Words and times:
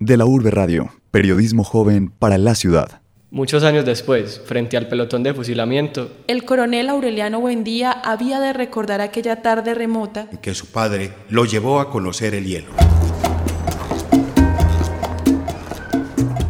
De 0.00 0.16
la 0.16 0.26
Urbe 0.26 0.52
Radio, 0.52 0.92
periodismo 1.10 1.64
joven 1.64 2.08
para 2.08 2.38
la 2.38 2.54
ciudad. 2.54 3.02
Muchos 3.32 3.64
años 3.64 3.84
después, 3.84 4.40
frente 4.46 4.76
al 4.76 4.86
pelotón 4.86 5.24
de 5.24 5.34
fusilamiento, 5.34 6.12
el 6.28 6.44
coronel 6.44 6.88
Aureliano 6.88 7.40
Buendía 7.40 7.90
había 7.90 8.38
de 8.38 8.52
recordar 8.52 9.00
aquella 9.00 9.42
tarde 9.42 9.74
remota 9.74 10.28
en 10.30 10.38
que 10.38 10.54
su 10.54 10.66
padre 10.66 11.14
lo 11.28 11.46
llevó 11.46 11.80
a 11.80 11.90
conocer 11.90 12.36
el 12.36 12.44
hielo. 12.44 12.68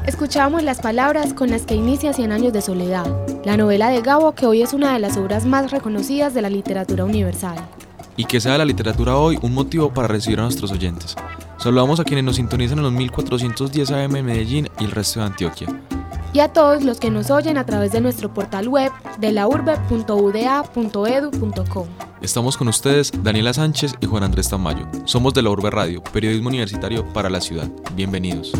Escuchábamos 0.05 0.63
las 0.63 0.83
palabras 0.83 1.33
con 1.33 1.49
las 1.49 1.63
que 1.63 1.75
inicia 1.75 2.13
Cien 2.13 2.33
años 2.33 2.53
de 2.53 2.61
soledad, 2.61 3.07
la 3.47 3.57
novela 3.57 3.89
de 3.89 4.03
Gabo 4.03 4.35
que 4.35 4.45
hoy 4.45 4.61
es 4.61 4.75
una 4.75 4.93
de 4.93 4.99
las 4.99 5.17
obras 5.17 5.47
más 5.47 5.71
reconocidas 5.71 6.35
de 6.35 6.43
la 6.43 6.51
literatura 6.51 7.07
universal. 7.07 7.57
Y 8.15 8.27
que 8.27 8.41
sea 8.41 8.59
la 8.59 8.67
literatura 8.67 9.17
hoy 9.17 9.39
un 9.41 9.55
motivo 9.55 9.95
para 9.95 10.07
recibir 10.07 10.39
a 10.39 10.43
nuestros 10.43 10.71
oyentes. 10.71 11.17
Saludamos 11.59 11.99
a 11.99 12.05
quienes 12.05 12.25
nos 12.25 12.37
sintonizan 12.37 12.79
en 12.79 12.85
los 12.85 12.93
1410 12.93 13.91
AM 13.91 14.15
en 14.15 14.25
Medellín 14.25 14.69
y 14.79 14.85
el 14.85 14.93
resto 14.93 15.19
de 15.19 15.27
Antioquia. 15.27 15.67
Y 16.33 16.39
a 16.39 16.53
todos 16.53 16.85
los 16.85 17.01
que 17.01 17.11
nos 17.11 17.33
oyen 17.33 17.59
a 17.59 17.67
través 17.67 17.91
de 17.91 18.01
nuestro 18.01 18.33
portal 18.33 18.69
web 18.69 18.93
de 19.19 19.33
laurbe.uda.edu.co. 19.33 21.89
Estamos 22.21 22.57
con 22.57 22.69
ustedes 22.69 23.11
Daniela 23.25 23.53
Sánchez 23.53 23.97
y 24.01 24.07
Juan 24.07 24.23
Andrés 24.23 24.49
Tamayo. 24.49 24.87
Somos 25.05 25.35
de 25.35 25.43
la 25.43 25.51
Urbe 25.51 25.71
Radio, 25.71 26.01
periodismo 26.13 26.49
universitario 26.49 27.05
para 27.13 27.29
la 27.29 27.41
ciudad. 27.41 27.69
Bienvenidos. 27.95 28.53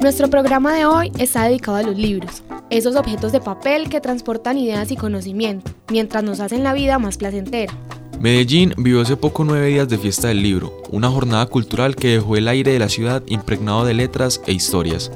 Nuestro 0.00 0.28
programa 0.28 0.74
de 0.74 0.86
hoy 0.86 1.12
está 1.18 1.44
dedicado 1.44 1.76
a 1.76 1.82
los 1.82 1.96
libros, 1.96 2.42
esos 2.70 2.96
objetos 2.96 3.30
de 3.30 3.40
papel 3.40 3.88
que 3.88 4.00
transportan 4.00 4.58
ideas 4.58 4.90
y 4.90 4.96
conocimiento, 4.96 5.70
mientras 5.88 6.24
nos 6.24 6.40
hacen 6.40 6.64
la 6.64 6.72
vida 6.72 6.98
más 6.98 7.16
placentera. 7.16 7.72
Medellín 8.20 8.74
vivió 8.76 9.00
hace 9.00 9.16
poco 9.16 9.44
nueve 9.44 9.68
días 9.68 9.88
de 9.88 9.96
fiesta 9.96 10.26
del 10.26 10.42
libro, 10.42 10.82
una 10.90 11.08
jornada 11.08 11.46
cultural 11.46 11.94
que 11.94 12.08
dejó 12.08 12.36
el 12.36 12.48
aire 12.48 12.72
de 12.72 12.80
la 12.80 12.88
ciudad 12.88 13.22
impregnado 13.28 13.84
de 13.84 13.94
letras 13.94 14.40
e 14.44 14.52
historias. 14.52 15.12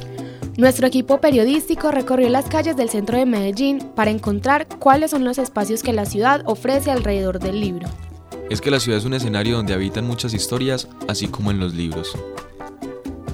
Nuestro 0.56 0.86
equipo 0.86 1.20
periodístico 1.20 1.90
recorrió 1.90 2.28
las 2.28 2.44
calles 2.44 2.76
del 2.76 2.90
centro 2.90 3.18
de 3.18 3.26
Medellín 3.26 3.80
para 3.96 4.12
encontrar 4.12 4.68
cuáles 4.78 5.10
son 5.10 5.24
los 5.24 5.38
espacios 5.38 5.82
que 5.82 5.92
la 5.92 6.04
ciudad 6.04 6.42
ofrece 6.44 6.92
alrededor 6.92 7.40
del 7.40 7.60
libro. 7.60 7.88
Es 8.48 8.60
que 8.60 8.70
la 8.70 8.78
ciudad 8.78 8.98
es 8.98 9.04
un 9.04 9.14
escenario 9.14 9.56
donde 9.56 9.74
habitan 9.74 10.06
muchas 10.06 10.32
historias, 10.32 10.86
así 11.08 11.26
como 11.26 11.50
en 11.50 11.58
los 11.58 11.74
libros. 11.74 12.16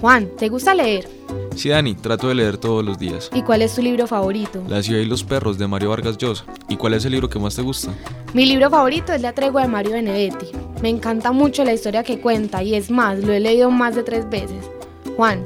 Juan, 0.00 0.28
¿te 0.36 0.48
gusta 0.48 0.74
leer? 0.74 1.08
Sí, 1.56 1.70
Dani, 1.70 1.96
trato 1.96 2.28
de 2.28 2.36
leer 2.36 2.56
todos 2.56 2.84
los 2.84 2.98
días. 2.98 3.30
¿Y 3.34 3.42
cuál 3.42 3.62
es 3.62 3.74
tu 3.74 3.82
libro 3.82 4.06
favorito? 4.06 4.62
La 4.68 4.80
ciudad 4.80 5.00
y 5.00 5.06
los 5.06 5.24
perros 5.24 5.58
de 5.58 5.66
Mario 5.66 5.90
Vargas 5.90 6.16
Llosa. 6.16 6.44
¿Y 6.68 6.76
cuál 6.76 6.94
es 6.94 7.04
el 7.04 7.12
libro 7.12 7.28
que 7.28 7.40
más 7.40 7.56
te 7.56 7.62
gusta? 7.62 7.92
Mi 8.32 8.46
libro 8.46 8.70
favorito 8.70 9.12
es 9.12 9.22
La 9.22 9.32
tregua 9.32 9.62
de 9.62 9.68
Mario 9.68 9.92
Benedetti. 9.92 10.46
Me 10.82 10.88
encanta 10.88 11.32
mucho 11.32 11.64
la 11.64 11.72
historia 11.72 12.04
que 12.04 12.20
cuenta 12.20 12.62
y 12.62 12.76
es 12.76 12.92
más, 12.92 13.18
lo 13.18 13.32
he 13.32 13.40
leído 13.40 13.72
más 13.72 13.96
de 13.96 14.04
tres 14.04 14.30
veces. 14.30 14.70
Juan, 15.16 15.44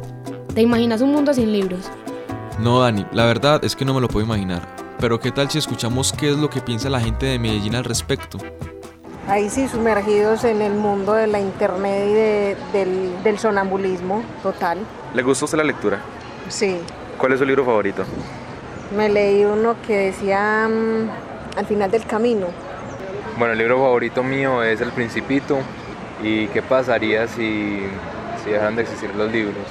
¿te 0.55 0.61
imaginas 0.61 1.01
un 1.01 1.13
mundo 1.13 1.33
sin 1.33 1.51
libros? 1.51 1.81
No, 2.61 2.81
Dani, 2.81 3.07
la 3.13 3.25
verdad 3.25 3.65
es 3.65 3.75
que 3.75 3.87
no 3.87 3.95
me 3.95 4.03
lo 4.03 4.09
puedo 4.09 4.27
imaginar. 4.27 4.77
Pero 5.01 5.19
¿qué 5.19 5.33
tal 5.33 5.51
si 5.51 5.57
escuchamos 5.57 6.13
qué 6.13 6.31
es 6.31 6.37
lo 6.37 6.51
que 6.51 6.61
piensa 6.61 6.91
la 6.91 7.01
gente 7.01 7.25
de 7.25 7.39
Medellín 7.39 7.75
al 7.75 7.85
respecto? 7.85 8.37
Ahí 9.29 9.49
sí 9.49 9.69
sumergidos 9.69 10.45
en 10.45 10.63
el 10.63 10.75
mundo 10.75 11.15
de 11.15 11.27
la 11.27 11.41
internet 11.41 12.57
y 12.73 13.23
del, 13.23 13.39
sonambulismo 13.39 14.23
total. 14.43 14.79
¿Le 15.15 15.23
gustó 15.23 15.45
usted 15.45 15.59
la 15.59 15.65
lectura? 15.65 15.99
Sí. 16.49 16.81
¿Cuál 17.19 17.33
es 17.33 17.39
su 17.39 17.45
libro 17.45 17.65
favorito? 17.65 18.05
Me 18.97 19.09
leí 19.09 19.45
uno 19.45 19.77
que 19.87 19.97
decía 19.97 20.69
mm, 20.69 21.59
Al 21.59 21.67
final 21.67 21.91
del 21.91 22.05
camino. 22.05 22.47
Bueno, 23.39 23.53
el 23.53 23.59
libro 23.59 23.79
favorito 23.79 24.23
mío 24.23 24.63
es 24.63 24.81
El 24.81 24.91
Principito 24.91 25.59
y 26.23 26.47
qué 26.49 26.63
pasaría 26.63 27.27
si, 27.27 27.83
si 28.43 28.51
dejaran 28.51 28.77
de 28.77 28.83
existir 28.83 29.15
los 29.15 29.31
libros. 29.33 29.65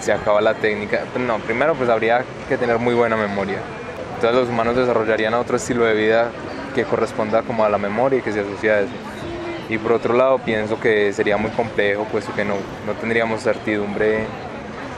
Se 0.00 0.12
acaba 0.12 0.40
la 0.40 0.54
técnica. 0.54 1.04
No, 1.18 1.38
primero 1.38 1.74
pues 1.74 1.88
habría 1.88 2.24
que 2.48 2.56
tener 2.56 2.78
muy 2.78 2.94
buena 2.94 3.16
memoria. 3.16 3.58
Entonces 4.14 4.38
los 4.38 4.48
humanos 4.48 4.76
desarrollarían 4.76 5.34
otro 5.34 5.56
estilo 5.56 5.84
de 5.84 5.94
vida 5.94 6.30
que 6.74 6.84
corresponda 6.84 7.42
como 7.42 7.64
a 7.64 7.68
la 7.68 7.78
memoria 7.78 8.18
y 8.18 8.22
que 8.22 8.32
se 8.32 8.40
asocia 8.40 8.74
a 8.74 8.80
eso. 8.80 8.92
Y 9.68 9.78
por 9.78 9.92
otro 9.92 10.14
lado 10.14 10.38
pienso 10.38 10.80
que 10.80 11.12
sería 11.12 11.36
muy 11.36 11.50
complejo, 11.50 12.04
puesto 12.04 12.34
que 12.34 12.44
no, 12.44 12.54
no 12.86 12.92
tendríamos 12.94 13.42
certidumbre 13.42 14.20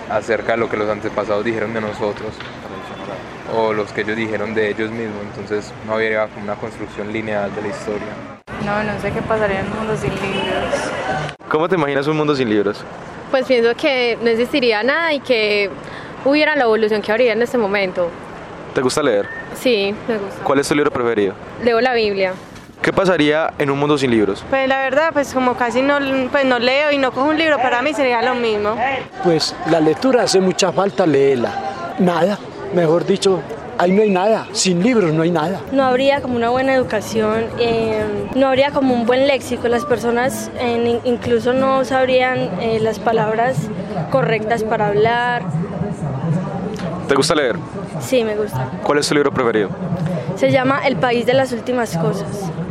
acerca 0.09 0.53
de 0.53 0.59
lo 0.59 0.69
que 0.69 0.77
los 0.77 0.89
antepasados 0.89 1.45
dijeron 1.45 1.73
de 1.75 1.81
nosotros 1.81 2.35
o 3.57 3.73
los 3.73 3.93
que 3.93 4.03
ellos 4.03 4.17
dijeron 4.17 4.55
de 4.55 4.71
ellos 4.71 4.91
mismos, 4.91 5.23
entonces 5.23 5.73
no 5.87 5.95
habría 5.95 6.27
como 6.29 6.45
una 6.45 6.55
construcción 6.55 7.13
lineal 7.13 7.55
de 7.55 7.63
la 7.63 7.69
historia. 7.69 8.09
No, 8.65 8.83
no 8.83 9.01
sé 9.01 9.11
qué 9.11 9.23
pasaría 9.23 9.61
en 9.61 9.67
un 9.67 9.79
mundo 9.79 9.97
sin 9.97 10.11
libros. 10.11 10.75
¿Cómo 11.49 11.69
te 11.69 11.75
imaginas 11.75 12.07
un 12.07 12.17
mundo 12.17 12.37
sin 12.37 12.49
libros? 12.49 12.85
Pues 13.31 13.47
pienso 13.47 13.75
que 13.75 14.19
no 14.23 14.29
existiría 14.29 14.83
nada 14.83 15.13
y 15.13 15.21
que 15.21 15.71
hubiera 16.25 16.55
la 16.57 16.65
evolución 16.65 17.03
que 17.03 17.11
habría 17.11 17.33
en 17.33 17.43
este 17.43 17.59
momento. 17.59 18.11
¿Te 18.75 18.81
gusta 18.81 19.03
leer? 19.03 19.27
Sí, 19.55 19.95
me 20.07 20.19
gusta. 20.19 20.45
¿Cuál 20.45 20.61
es 20.61 20.69
tu 20.69 20.75
libro 20.75 20.91
preferido? 20.91 21.35
Leo 21.63 21.81
la 21.81 21.95
Biblia. 21.95 22.33
¿Qué 22.83 22.93
pasaría 22.93 23.53
en 23.59 23.71
un 23.71 23.79
mundo 23.79 23.99
sin 23.99 24.11
libros? 24.11 24.43
Pues 24.49 24.67
la 24.67 24.81
verdad, 24.81 25.11
pues 25.13 25.35
como 25.35 25.55
casi 25.55 25.83
no, 25.83 25.99
pues 26.31 26.45
no 26.47 26.59
leo 26.59 26.91
y 26.93 26.99
no 26.99 27.13
cojo 27.13 27.29
un 27.29 27.37
libro, 27.37 27.59
para 27.59 27.83
mí 27.83 27.93
sería 27.93 28.23
lo 28.23 28.35
mismo. 28.35 28.75
Pues 29.23 29.55
la 29.71 29.81
lectura 29.81 30.23
hace 30.23 30.41
mucha 30.41 30.73
falta 30.73 31.05
leerla. 31.05 31.53
Nada, 31.99 32.39
mejor 32.75 33.05
dicho, 33.05 33.41
ahí 33.77 33.93
no 33.93 34.01
hay 34.01 34.09
nada, 34.09 34.47
sin 34.53 34.83
libros 34.83 35.13
no 35.13 35.23
hay 35.23 35.31
nada. 35.31 35.61
No 35.73 35.85
habría 35.85 36.23
como 36.23 36.37
una 36.37 36.49
buena 36.49 36.73
educación, 36.73 37.45
eh, 37.59 38.03
no 38.35 38.49
habría 38.49 38.71
como 38.71 38.95
un 38.95 39.05
buen 39.05 39.27
léxico, 39.27 39.69
las 39.69 39.85
personas 39.85 40.51
incluso 41.05 41.53
no 41.53 41.85
sabrían 41.85 42.39
eh, 42.63 42.79
las 42.81 42.99
palabras 42.99 43.59
correctas 44.11 44.65
para 44.65 44.87
hablar. 44.89 45.43
¿Te 47.11 47.17
gusta 47.17 47.35
leer? 47.35 47.57
Sí, 47.99 48.23
me 48.23 48.37
gusta. 48.37 48.71
¿Cuál 48.85 49.01
es 49.01 49.09
tu 49.09 49.15
libro 49.15 49.33
preferido? 49.33 49.69
Se 50.37 50.53
llama 50.53 50.87
El 50.87 50.95
país 50.95 51.27
de 51.27 51.35
las 51.35 51.51
últimas 51.51 51.97
cosas. 51.97 52.29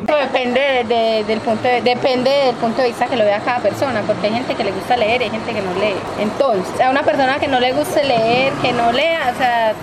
Depende, 0.08 1.26
del 1.28 1.42
punto 1.42 1.68
de, 1.68 1.82
depende 1.82 2.30
del 2.30 2.56
punto 2.56 2.82
de 2.82 2.88
vista 2.88 3.08
que 3.08 3.18
lo 3.18 3.26
vea 3.26 3.42
cada 3.42 3.60
persona, 3.60 4.02
porque 4.08 4.28
hay 4.28 4.34
gente 4.36 4.56
que 4.56 4.64
le 4.64 4.72
gusta 4.72 4.96
leer 4.96 5.20
y 5.20 5.26
hay 5.26 5.30
gente 5.32 5.52
que 5.52 5.62
no 5.62 5.74
lee. 5.74 5.94
Entonces, 6.22 6.80
a 6.80 6.90
una 6.90 7.04
persona 7.04 7.38
que 7.38 7.50
no 7.50 7.60
le 7.60 7.74
guste 7.74 8.02
leer, 8.06 8.54
que 8.62 8.72
no 8.72 8.94
lea, 8.94 9.34
o 9.36 9.38
sea, 9.38 9.74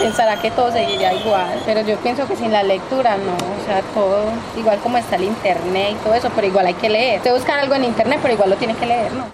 pensará 0.00 0.40
que 0.40 0.50
todo 0.50 0.72
seguiría 0.72 1.12
igual, 1.14 1.60
pero 1.66 1.82
yo 1.82 1.96
pienso 1.98 2.26
que 2.26 2.36
sin 2.36 2.50
la 2.50 2.62
lectura 2.62 3.16
no, 3.16 3.34
o 3.34 3.64
sea, 3.66 3.82
todo, 3.94 4.24
igual 4.56 4.78
como 4.80 4.96
está 4.96 5.16
el 5.16 5.24
internet 5.24 5.90
y 5.92 6.04
todo 6.04 6.14
eso, 6.14 6.30
pero 6.34 6.46
igual 6.46 6.66
hay 6.66 6.74
que 6.74 6.88
leer. 6.88 7.20
Te 7.20 7.32
buscan 7.32 7.60
algo 7.60 7.74
en 7.74 7.84
internet, 7.84 8.18
pero 8.22 8.34
igual 8.34 8.50
lo 8.50 8.56
tienes 8.56 8.76
que 8.76 8.86
leer, 8.86 9.12
¿no? 9.12 9.26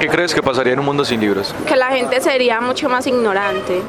¿Qué 0.00 0.08
crees 0.08 0.34
que 0.34 0.42
pasaría 0.42 0.72
en 0.72 0.80
un 0.80 0.86
mundo 0.86 1.04
sin 1.04 1.20
libros? 1.20 1.54
Que 1.66 1.76
la 1.76 1.88
gente 1.88 2.20
sería 2.20 2.60
mucho 2.60 2.88
más 2.88 3.06
ignorante. 3.06 3.82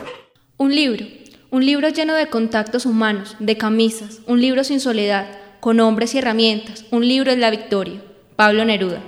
Un 0.57 0.73
libro, 0.73 1.05
un 1.49 1.65
libro 1.65 1.89
lleno 1.89 2.13
de 2.13 2.27
contactos 2.27 2.85
humanos, 2.85 3.35
de 3.39 3.57
camisas, 3.57 4.19
un 4.27 4.39
libro 4.41 4.63
sin 4.63 4.79
soledad, 4.79 5.25
con 5.59 5.79
hombres 5.79 6.13
y 6.13 6.19
herramientas, 6.19 6.85
un 6.91 7.07
libro 7.07 7.31
es 7.31 7.37
la 7.37 7.49
victoria. 7.49 8.01
Pablo 8.35 8.65
Neruda. 8.65 8.99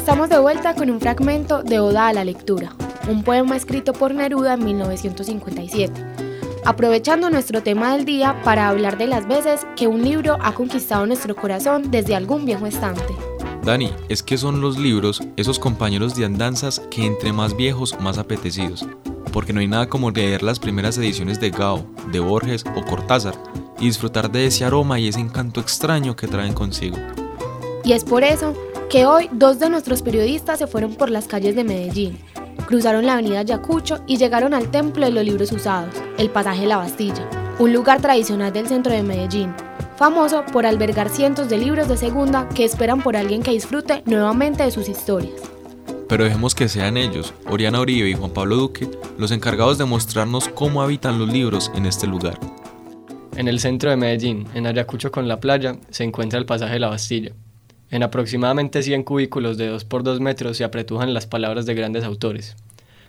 Estamos 0.00 0.30
de 0.30 0.38
vuelta 0.38 0.74
con 0.74 0.88
un 0.88 0.98
fragmento 0.98 1.62
de 1.62 1.78
Oda 1.78 2.08
a 2.08 2.14
la 2.14 2.24
lectura, 2.24 2.72
un 3.06 3.22
poema 3.22 3.54
escrito 3.54 3.92
por 3.92 4.14
Neruda 4.14 4.54
en 4.54 4.64
1957, 4.64 5.92
aprovechando 6.64 7.28
nuestro 7.28 7.62
tema 7.62 7.94
del 7.94 8.06
día 8.06 8.40
para 8.42 8.70
hablar 8.70 8.96
de 8.96 9.06
las 9.06 9.28
veces 9.28 9.66
que 9.76 9.88
un 9.88 10.02
libro 10.02 10.38
ha 10.40 10.54
conquistado 10.54 11.04
nuestro 11.04 11.36
corazón 11.36 11.90
desde 11.90 12.16
algún 12.16 12.46
viejo 12.46 12.66
estante. 12.66 13.04
Dani, 13.62 13.92
es 14.08 14.22
que 14.22 14.38
son 14.38 14.62
los 14.62 14.78
libros 14.78 15.20
esos 15.36 15.58
compañeros 15.58 16.14
de 16.16 16.24
andanzas 16.24 16.80
que 16.90 17.04
entre 17.04 17.34
más 17.34 17.54
viejos 17.54 17.94
más 18.00 18.16
apetecidos, 18.16 18.86
porque 19.34 19.52
no 19.52 19.60
hay 19.60 19.68
nada 19.68 19.86
como 19.90 20.10
leer 20.10 20.42
las 20.42 20.58
primeras 20.58 20.96
ediciones 20.96 21.38
de 21.40 21.50
Gao, 21.50 21.84
de 22.10 22.20
Borges 22.20 22.64
o 22.74 22.82
Cortázar 22.86 23.34
y 23.78 23.84
disfrutar 23.84 24.32
de 24.32 24.46
ese 24.46 24.64
aroma 24.64 24.98
y 24.98 25.08
ese 25.08 25.20
encanto 25.20 25.60
extraño 25.60 26.16
que 26.16 26.26
traen 26.26 26.54
consigo. 26.54 26.96
Y 27.84 27.92
es 27.92 28.04
por 28.04 28.24
eso 28.24 28.54
que 28.90 29.06
hoy 29.06 29.30
dos 29.30 29.60
de 29.60 29.70
nuestros 29.70 30.02
periodistas 30.02 30.58
se 30.58 30.66
fueron 30.66 30.96
por 30.96 31.10
las 31.10 31.28
calles 31.28 31.54
de 31.54 31.62
Medellín, 31.62 32.18
cruzaron 32.66 33.06
la 33.06 33.12
avenida 33.12 33.42
Yacucho 33.42 34.02
y 34.08 34.16
llegaron 34.16 34.52
al 34.52 34.72
Templo 34.72 35.06
de 35.06 35.12
los 35.12 35.24
Libros 35.24 35.52
Usados, 35.52 35.94
el 36.18 36.28
pasaje 36.28 36.66
La 36.66 36.76
Bastilla, 36.76 37.24
un 37.60 37.72
lugar 37.72 38.02
tradicional 38.02 38.52
del 38.52 38.66
centro 38.66 38.92
de 38.92 39.04
Medellín, 39.04 39.54
famoso 39.96 40.44
por 40.52 40.66
albergar 40.66 41.08
cientos 41.08 41.48
de 41.48 41.58
libros 41.58 41.86
de 41.86 41.96
segunda 41.96 42.48
que 42.48 42.64
esperan 42.64 43.00
por 43.00 43.16
alguien 43.16 43.44
que 43.44 43.52
disfrute 43.52 44.02
nuevamente 44.06 44.64
de 44.64 44.72
sus 44.72 44.88
historias. 44.88 45.40
Pero 46.08 46.24
dejemos 46.24 46.56
que 46.56 46.68
sean 46.68 46.96
ellos, 46.96 47.32
Oriana 47.48 47.80
Uribe 47.80 48.10
y 48.10 48.14
Juan 48.14 48.32
Pablo 48.32 48.56
Duque, 48.56 48.90
los 49.16 49.30
encargados 49.30 49.78
de 49.78 49.84
mostrarnos 49.84 50.48
cómo 50.48 50.82
habitan 50.82 51.20
los 51.20 51.32
libros 51.32 51.70
en 51.76 51.86
este 51.86 52.08
lugar. 52.08 52.40
En 53.36 53.46
el 53.46 53.60
centro 53.60 53.88
de 53.88 53.96
Medellín, 53.96 54.48
en 54.54 54.66
Ayacucho 54.66 55.12
con 55.12 55.28
la 55.28 55.38
playa, 55.38 55.76
se 55.90 56.02
encuentra 56.02 56.40
el 56.40 56.46
pasaje 56.46 56.80
La 56.80 56.88
Bastilla, 56.88 57.32
en 57.90 58.02
aproximadamente 58.02 58.82
100 58.82 59.02
cubículos 59.02 59.58
de 59.58 59.66
2 59.66 59.84
por 59.84 60.02
2 60.02 60.20
metros 60.20 60.56
se 60.56 60.64
apretujan 60.64 61.12
las 61.12 61.26
palabras 61.26 61.66
de 61.66 61.74
grandes 61.74 62.04
autores, 62.04 62.56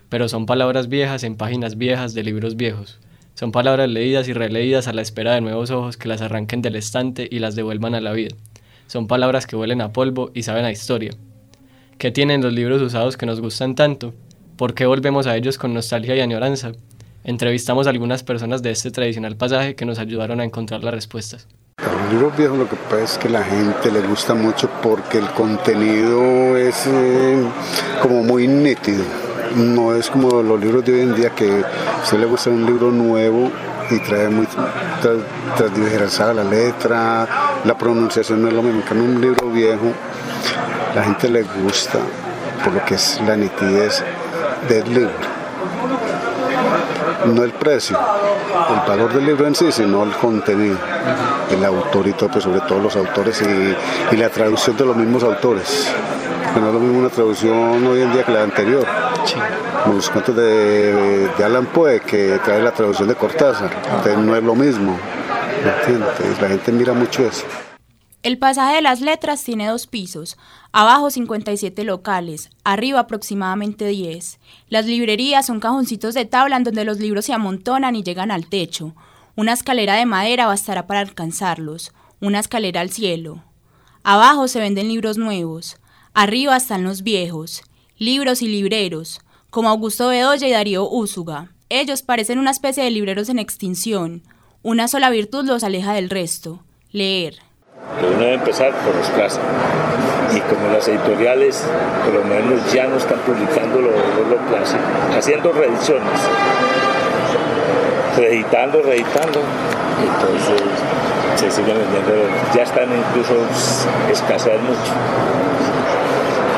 pero 0.08 0.28
son 0.28 0.44
palabras 0.46 0.88
viejas 0.88 1.22
en 1.22 1.36
páginas 1.36 1.78
viejas 1.78 2.14
de 2.14 2.24
libros 2.24 2.56
viejos, 2.56 2.98
Son 3.34 3.50
palabras 3.50 3.88
leídas 3.88 4.28
y 4.28 4.34
releídas 4.34 4.88
a 4.88 4.92
la 4.92 5.00
espera 5.00 5.34
de 5.34 5.40
nuevos 5.40 5.70
ojos 5.70 5.96
que 5.96 6.08
las 6.08 6.20
arranquen 6.20 6.60
del 6.60 6.76
estante 6.76 7.26
y 7.30 7.38
las 7.38 7.54
devuelvan 7.54 7.94
a 7.94 8.00
la 8.00 8.12
vida. 8.12 8.36
Son 8.88 9.06
palabras 9.06 9.46
que 9.46 9.56
huelen 9.56 9.80
a 9.80 9.92
polvo 9.92 10.30
y 10.34 10.42
saben 10.42 10.66
a 10.66 10.70
historia. 10.70 11.12
¿Qué 11.96 12.10
tienen 12.10 12.42
los 12.42 12.52
libros 12.52 12.82
usados 12.82 13.16
que 13.16 13.24
nos 13.24 13.40
gustan 13.40 13.74
tanto? 13.74 14.12
¿Por 14.56 14.74
qué 14.74 14.84
volvemos 14.84 15.26
a 15.26 15.36
ellos 15.36 15.56
con 15.56 15.72
nostalgia 15.72 16.14
y 16.14 16.20
añoranza? 16.20 16.72
Entrevistamos 17.24 17.86
a 17.86 17.90
algunas 17.90 18.22
personas 18.22 18.62
de 18.62 18.70
este 18.72 18.90
tradicional 18.90 19.36
pasaje 19.36 19.76
que 19.76 19.86
nos 19.86 19.98
ayudaron 19.98 20.40
a 20.40 20.44
encontrar 20.44 20.84
las 20.84 20.92
respuestas. 20.92 21.48
Los 21.82 22.12
libros 22.12 22.36
viejos 22.36 22.58
lo 22.58 22.68
que 22.68 22.76
pasa 22.76 23.02
es 23.02 23.18
que 23.18 23.28
la 23.28 23.42
gente 23.42 23.90
le 23.90 24.00
gusta 24.02 24.34
mucho 24.34 24.68
porque 24.82 25.18
el 25.18 25.28
contenido 25.30 26.56
es 26.56 26.86
eh, 26.86 27.44
como 28.00 28.22
muy 28.22 28.46
nítido. 28.46 29.04
No 29.56 29.94
es 29.94 30.08
como 30.08 30.42
los 30.42 30.60
libros 30.60 30.84
de 30.84 30.94
hoy 30.94 31.00
en 31.00 31.14
día 31.14 31.30
que 31.30 31.50
a 31.50 32.02
usted 32.02 32.18
le 32.18 32.26
gusta 32.26 32.50
un 32.50 32.64
libro 32.64 32.90
nuevo 32.92 33.50
y 33.90 33.98
trae 33.98 34.28
muy 34.28 34.46
transdiversada 35.56 36.34
la 36.34 36.44
letra, 36.44 37.26
la 37.64 37.76
pronunciación 37.76 38.42
no 38.42 38.48
es 38.48 38.54
lo 38.54 38.62
mismo. 38.62 38.84
que 38.84 38.94
un 38.94 39.20
libro 39.20 39.50
viejo, 39.50 39.92
la 40.94 41.02
gente 41.02 41.28
le 41.28 41.42
gusta 41.42 41.98
por 42.62 42.72
lo 42.72 42.84
que 42.84 42.94
es 42.94 43.20
la 43.26 43.36
nitidez 43.36 44.04
del 44.68 44.94
libro 44.94 45.31
no 47.26 47.44
el 47.44 47.52
precio, 47.52 47.98
el 47.98 48.88
valor 48.88 49.12
del 49.12 49.26
libro 49.26 49.46
en 49.46 49.54
sí, 49.54 49.70
sino 49.72 50.02
el 50.04 50.12
contenido, 50.12 50.76
el 51.50 51.64
autor 51.64 52.06
y 52.08 52.12
todo, 52.12 52.30
pues 52.30 52.44
sobre 52.44 52.60
todo 52.60 52.78
los 52.78 52.96
autores 52.96 53.42
y, 53.42 54.16
la 54.16 54.28
traducción 54.28 54.76
de 54.76 54.84
los 54.84 54.96
mismos 54.96 55.22
autores. 55.22 55.88
Que 56.54 56.60
no 56.60 56.68
es 56.68 56.74
lo 56.74 56.80
mismo 56.80 56.98
una 56.98 57.08
traducción 57.08 57.86
hoy 57.86 58.02
en 58.02 58.12
día 58.12 58.24
que 58.24 58.32
la 58.32 58.42
anterior. 58.42 58.86
Como 59.82 59.96
los 59.96 60.10
cuentos 60.10 60.36
de, 60.36 61.30
Alan 61.42 61.66
Poe, 61.66 62.00
que 62.00 62.38
trae 62.44 62.62
la 62.62 62.72
traducción 62.72 63.08
de 63.08 63.14
Cortázar. 63.14 63.70
Entonces 63.84 64.18
no 64.18 64.36
es 64.36 64.42
lo 64.42 64.54
mismo. 64.54 64.98
la 66.40 66.48
gente 66.48 66.72
mira 66.72 66.92
mucho 66.92 67.22
eso. 67.22 67.44
El 68.22 68.38
pasaje 68.38 68.76
de 68.76 68.82
las 68.82 69.00
letras 69.00 69.42
tiene 69.42 69.66
dos 69.66 69.88
pisos, 69.88 70.36
abajo 70.70 71.10
57 71.10 71.82
locales, 71.82 72.50
arriba 72.62 73.00
aproximadamente 73.00 73.88
10. 73.88 74.38
Las 74.68 74.86
librerías 74.86 75.46
son 75.46 75.58
cajoncitos 75.58 76.14
de 76.14 76.24
tabla 76.24 76.56
en 76.56 76.62
donde 76.62 76.84
los 76.84 77.00
libros 77.00 77.24
se 77.24 77.32
amontonan 77.32 77.96
y 77.96 78.04
llegan 78.04 78.30
al 78.30 78.46
techo. 78.46 78.94
Una 79.34 79.54
escalera 79.54 79.96
de 79.96 80.06
madera 80.06 80.46
bastará 80.46 80.86
para 80.86 81.00
alcanzarlos, 81.00 81.92
una 82.20 82.38
escalera 82.38 82.80
al 82.80 82.90
cielo. 82.90 83.42
Abajo 84.04 84.46
se 84.46 84.60
venden 84.60 84.86
libros 84.86 85.18
nuevos, 85.18 85.78
arriba 86.14 86.56
están 86.56 86.84
los 86.84 87.02
viejos, 87.02 87.62
libros 87.98 88.40
y 88.40 88.46
libreros, 88.46 89.20
como 89.50 89.68
Augusto 89.68 90.06
Bedoya 90.06 90.46
y 90.46 90.52
Darío 90.52 90.88
Úsuga. 90.88 91.50
Ellos 91.70 92.02
parecen 92.02 92.38
una 92.38 92.52
especie 92.52 92.84
de 92.84 92.90
libreros 92.92 93.28
en 93.30 93.40
extinción. 93.40 94.22
Una 94.62 94.86
sola 94.86 95.10
virtud 95.10 95.44
los 95.44 95.64
aleja 95.64 95.92
del 95.92 96.08
resto, 96.08 96.62
leer 96.92 97.40
uno 98.00 98.18
debe 98.18 98.34
empezar 98.34 98.72
por 98.84 98.94
los 98.94 99.08
clásicos. 99.10 99.46
Y 100.34 100.40
como 100.40 100.72
las 100.72 100.88
editoriales, 100.88 101.64
por 102.04 102.14
lo 102.14 102.24
menos 102.24 102.72
ya 102.72 102.86
no 102.86 102.96
están 102.96 103.18
publicando 103.20 103.80
lo, 103.80 103.90
lo 103.90 104.36
clásico, 104.48 104.82
haciendo 105.16 105.52
reediciones, 105.52 106.20
reeditando, 108.16 108.82
reeditando, 108.82 109.40
entonces 110.00 110.62
se 111.36 111.50
siguen 111.50 111.76
vendiendo, 111.78 112.12
ya 112.54 112.62
están 112.62 112.88
incluso 112.90 113.34
escaseando 114.10 114.62
mucho. 114.62 114.92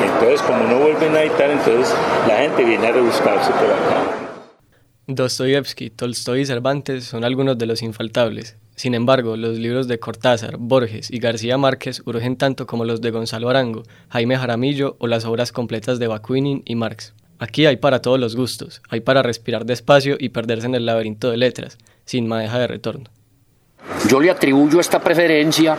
Entonces, 0.04 0.42
como 0.42 0.64
no 0.64 0.78
vuelven 0.78 1.16
a 1.16 1.22
editar, 1.22 1.50
entonces 1.50 1.94
la 2.28 2.36
gente 2.36 2.64
viene 2.64 2.86
a 2.86 2.92
rebuscarse 2.92 3.50
por 3.52 3.70
acá. 3.70 4.24
Dostoyevsky, 5.06 5.90
Tolstoy 5.90 6.42
y 6.42 6.46
Cervantes 6.46 7.04
son 7.04 7.24
algunos 7.24 7.58
de 7.58 7.66
los 7.66 7.82
infaltables. 7.82 8.56
Sin 8.76 8.94
embargo, 8.94 9.36
los 9.36 9.58
libros 9.58 9.86
de 9.86 10.00
Cortázar, 10.00 10.56
Borges 10.58 11.10
y 11.10 11.18
García 11.18 11.56
Márquez 11.56 12.02
urgen 12.06 12.36
tanto 12.36 12.66
como 12.66 12.84
los 12.84 13.00
de 13.00 13.10
Gonzalo 13.10 13.48
Arango, 13.48 13.84
Jaime 14.08 14.36
Jaramillo 14.36 14.96
o 14.98 15.06
las 15.06 15.24
obras 15.24 15.52
completas 15.52 15.98
de 15.98 16.08
Bakunin 16.08 16.62
y 16.64 16.74
Marx. 16.74 17.14
Aquí 17.38 17.66
hay 17.66 17.76
para 17.76 18.00
todos 18.00 18.18
los 18.18 18.36
gustos, 18.36 18.82
hay 18.88 19.00
para 19.00 19.22
respirar 19.22 19.64
despacio 19.64 20.16
y 20.18 20.30
perderse 20.30 20.66
en 20.66 20.74
el 20.74 20.86
laberinto 20.86 21.30
de 21.30 21.36
letras, 21.36 21.78
sin 22.04 22.26
madeja 22.26 22.58
de 22.58 22.66
retorno. 22.66 23.10
Yo 24.08 24.20
le 24.20 24.30
atribuyo 24.30 24.80
esta 24.80 25.00
preferencia 25.00 25.76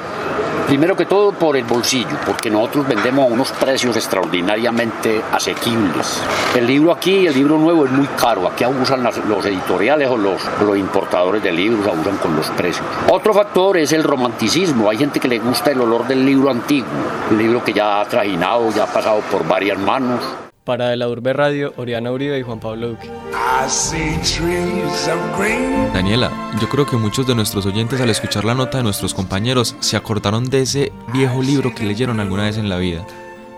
Primero 0.67 0.95
que 0.95 1.05
todo 1.05 1.31
por 1.31 1.55
el 1.55 1.63
bolsillo, 1.63 2.17
porque 2.25 2.49
nosotros 2.49 2.87
vendemos 2.87 3.29
a 3.29 3.33
unos 3.33 3.51
precios 3.51 3.95
extraordinariamente 3.95 5.21
asequibles. 5.31 6.19
El 6.55 6.65
libro 6.65 6.91
aquí, 6.91 7.27
el 7.27 7.35
libro 7.35 7.59
nuevo 7.59 7.85
es 7.85 7.91
muy 7.91 8.07
caro. 8.07 8.47
Aquí 8.47 8.63
abusan 8.63 9.03
los 9.03 9.45
editoriales 9.45 10.09
o 10.09 10.17
los, 10.17 10.41
los 10.65 10.75
importadores 10.75 11.43
de 11.43 11.51
libros, 11.51 11.87
abusan 11.87 12.17
con 12.17 12.35
los 12.35 12.49
precios. 12.49 12.85
Otro 13.11 13.31
factor 13.33 13.77
es 13.77 13.93
el 13.93 14.03
romanticismo. 14.03 14.89
Hay 14.89 14.97
gente 14.97 15.19
que 15.19 15.27
le 15.27 15.37
gusta 15.37 15.69
el 15.69 15.81
olor 15.81 16.07
del 16.07 16.25
libro 16.25 16.49
antiguo, 16.49 16.89
un 17.29 17.37
libro 17.37 17.63
que 17.63 17.71
ya 17.71 18.01
ha 18.01 18.05
trajinado, 18.05 18.71
ya 18.71 18.85
ha 18.85 18.87
pasado 18.87 19.19
por 19.31 19.47
varias 19.47 19.77
manos. 19.77 20.19
Para 20.65 20.89
de 20.89 20.97
la 20.97 21.07
Urbe 21.07 21.31
Radio, 21.31 21.75
Oriana 21.77 22.11
Uribe 22.11 22.39
y 22.39 22.41
Juan 22.41 22.59
Pablo 22.59 22.87
Duque. 22.87 23.07
Daniela, 25.93 26.31
yo 26.59 26.67
creo 26.67 26.87
que 26.87 26.97
muchos 26.97 27.27
de 27.27 27.35
nuestros 27.35 27.67
oyentes 27.67 28.01
al 28.01 28.09
escuchar 28.09 28.45
la 28.45 28.55
nota 28.55 28.79
de 28.79 28.83
nuestros 28.83 29.13
compañeros 29.13 29.75
se 29.79 29.95
acordaron 29.95 30.49
de 30.49 30.61
ese 30.63 30.91
viejo 31.13 31.43
libro 31.43 31.75
que 31.75 31.85
leyeron 31.85 32.19
alguna 32.19 32.45
vez 32.45 32.57
en 32.57 32.67
la 32.67 32.77
vida. 32.77 33.05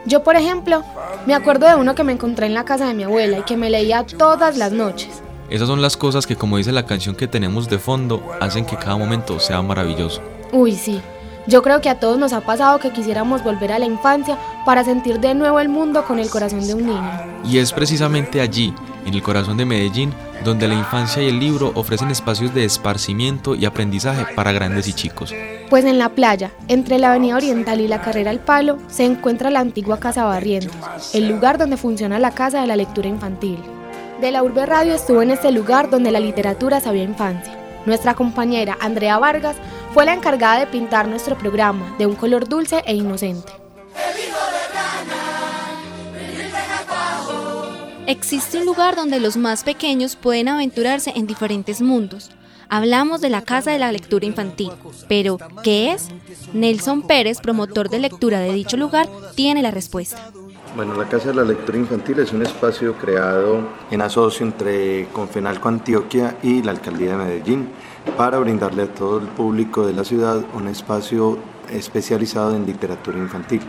Yo, 0.06 0.22
por 0.22 0.36
ejemplo, 0.36 0.84
me 1.26 1.34
acuerdo 1.34 1.66
de 1.66 1.76
uno 1.76 1.96
que 1.96 2.04
me 2.04 2.12
encontré 2.12 2.46
en 2.46 2.54
la 2.54 2.66
casa 2.66 2.90
de 2.90 2.94
mi 2.94 3.04
abuela 3.04 3.40
y 3.40 3.44
que 3.44 3.56
me 3.56 3.70
leía 3.70 4.06
todas 4.06 4.58
las 4.58 4.74
noches. 4.74 5.24
Esas 5.50 5.70
son 5.70 5.82
las 5.82 5.96
cosas 5.96 6.28
que, 6.28 6.36
como 6.36 6.58
dice 6.58 6.74
la 6.74 6.86
canción 6.86 7.16
que 7.16 7.30
tenemos 7.30 7.70
de 7.70 7.80
fondo, 7.80 8.22
hacen 8.42 8.66
que 8.66 8.76
cada 8.76 8.98
momento 8.98 9.40
sea 9.40 9.62
maravilloso. 9.62 10.22
Uy, 10.52 10.76
sí. 10.76 11.02
Yo 11.48 11.62
creo 11.62 11.80
que 11.80 11.90
a 11.90 11.96
todos 11.96 12.20
nos 12.20 12.34
ha 12.34 12.42
pasado 12.42 12.78
que 12.80 12.92
quisiéramos 12.92 13.42
volver 13.42 13.72
a 13.72 13.80
la 13.80 13.86
infancia 13.86 14.38
para 14.66 14.84
sentir 14.84 15.22
de 15.22 15.34
nuevo 15.34 15.62
el 15.62 15.70
mundo 15.70 16.04
con 16.04 16.20
el 16.20 16.30
corazón 16.30 16.68
de 16.68 16.74
un 16.74 16.86
niño. 16.88 17.12
Y 17.46 17.60
es 17.60 17.72
precisamente 17.72 18.42
allí, 18.42 18.74
en 19.06 19.14
el 19.14 19.24
corazón 19.24 19.56
de 19.56 19.66
Medellín, 19.66 20.14
donde 20.44 20.68
la 20.68 20.74
infancia 20.74 21.24
y 21.24 21.30
el 21.30 21.40
libro 21.40 21.72
ofrecen 21.76 22.12
espacios 22.12 22.54
de 22.54 22.66
esparcimiento 22.66 23.56
y 23.56 23.66
aprendizaje 23.66 24.26
para 24.36 24.52
grandes 24.52 24.90
y 24.90 24.94
chicos. 24.94 25.34
Pues 25.70 25.86
en 25.86 25.98
la 25.98 26.10
playa, 26.10 26.52
entre 26.68 27.00
la 27.00 27.12
Avenida 27.12 27.38
Oriental 27.38 27.80
y 27.80 27.88
la 27.88 28.02
Carrera 28.02 28.32
al 28.32 28.40
Palo, 28.40 28.78
se 28.88 29.06
encuentra 29.06 29.50
la 29.50 29.62
antigua 29.62 30.02
Casa 30.02 30.26
Barrientos, 30.26 31.16
el 31.16 31.30
lugar 31.30 31.58
donde 31.58 31.78
funciona 31.78 32.20
la 32.20 32.32
Casa 32.32 32.60
de 32.60 32.68
la 32.68 32.76
Lectura 32.76 33.08
Infantil. 33.08 33.60
De 34.20 34.32
la 34.32 34.44
Urbe 34.44 34.66
Radio 34.66 34.94
estuvo 34.94 35.22
en 35.22 35.32
este 35.32 35.52
lugar 35.52 35.90
donde 35.90 36.12
la 36.12 36.20
literatura 36.20 36.82
sabía 36.82 37.04
infancia. 37.04 37.54
Nuestra 37.86 38.16
compañera 38.16 38.78
Andrea 38.82 39.18
Vargas 39.18 39.56
fue 39.94 40.06
la 40.06 40.14
encargada 40.14 40.60
de 40.60 40.68
pintar 40.68 41.08
nuestro 41.08 41.38
programa 41.38 41.96
de 41.98 42.06
un 42.06 42.16
color 42.16 42.48
dulce 42.48 42.82
e 42.86 42.94
inocente. 42.96 43.52
Existe 48.08 48.60
un 48.60 48.66
lugar 48.66 48.96
donde 48.96 49.20
los 49.20 49.36
más 49.36 49.64
pequeños 49.64 50.16
pueden 50.16 50.48
aventurarse 50.48 51.12
en 51.16 51.28
diferentes 51.28 51.82
mundos. 51.82 52.32
Hablamos 52.70 53.20
de 53.22 53.30
la 53.30 53.42
Casa 53.42 53.72
de 53.72 53.80
la 53.80 53.92
Lectura 53.92 54.26
Infantil. 54.26 54.72
Pero, 55.10 55.38
¿qué 55.64 55.92
es? 55.92 56.10
Nelson 56.54 57.02
Pérez, 57.02 57.40
promotor 57.42 57.90
de 57.90 58.00
lectura 58.00 58.40
de 58.40 58.54
dicho 58.54 58.78
lugar, 58.78 59.10
tiene 59.36 59.62
la 59.62 59.72
respuesta. 59.72 60.32
Bueno, 60.76 60.96
la 60.96 61.10
Casa 61.10 61.30
de 61.30 61.36
la 61.36 61.44
Lectura 61.44 61.78
Infantil 61.78 62.20
es 62.20 62.32
un 62.32 62.44
espacio 62.44 62.94
creado 62.94 63.68
en 63.90 64.02
asocio 64.02 64.46
entre 64.46 65.08
Confenalco 65.12 65.68
Antioquia 65.68 66.38
y 66.44 66.62
la 66.62 66.72
Alcaldía 66.72 67.12
de 67.12 67.18
Medellín 67.18 67.70
para 68.16 68.40
brindarle 68.40 68.84
a 68.84 68.94
todo 68.94 69.20
el 69.20 69.28
público 69.28 69.86
de 69.86 69.94
la 69.94 70.04
ciudad 70.04 70.46
un 70.54 70.68
espacio 70.68 71.38
especializado 71.72 72.56
en 72.56 72.66
literatura 72.66 73.18
infantil. 73.18 73.62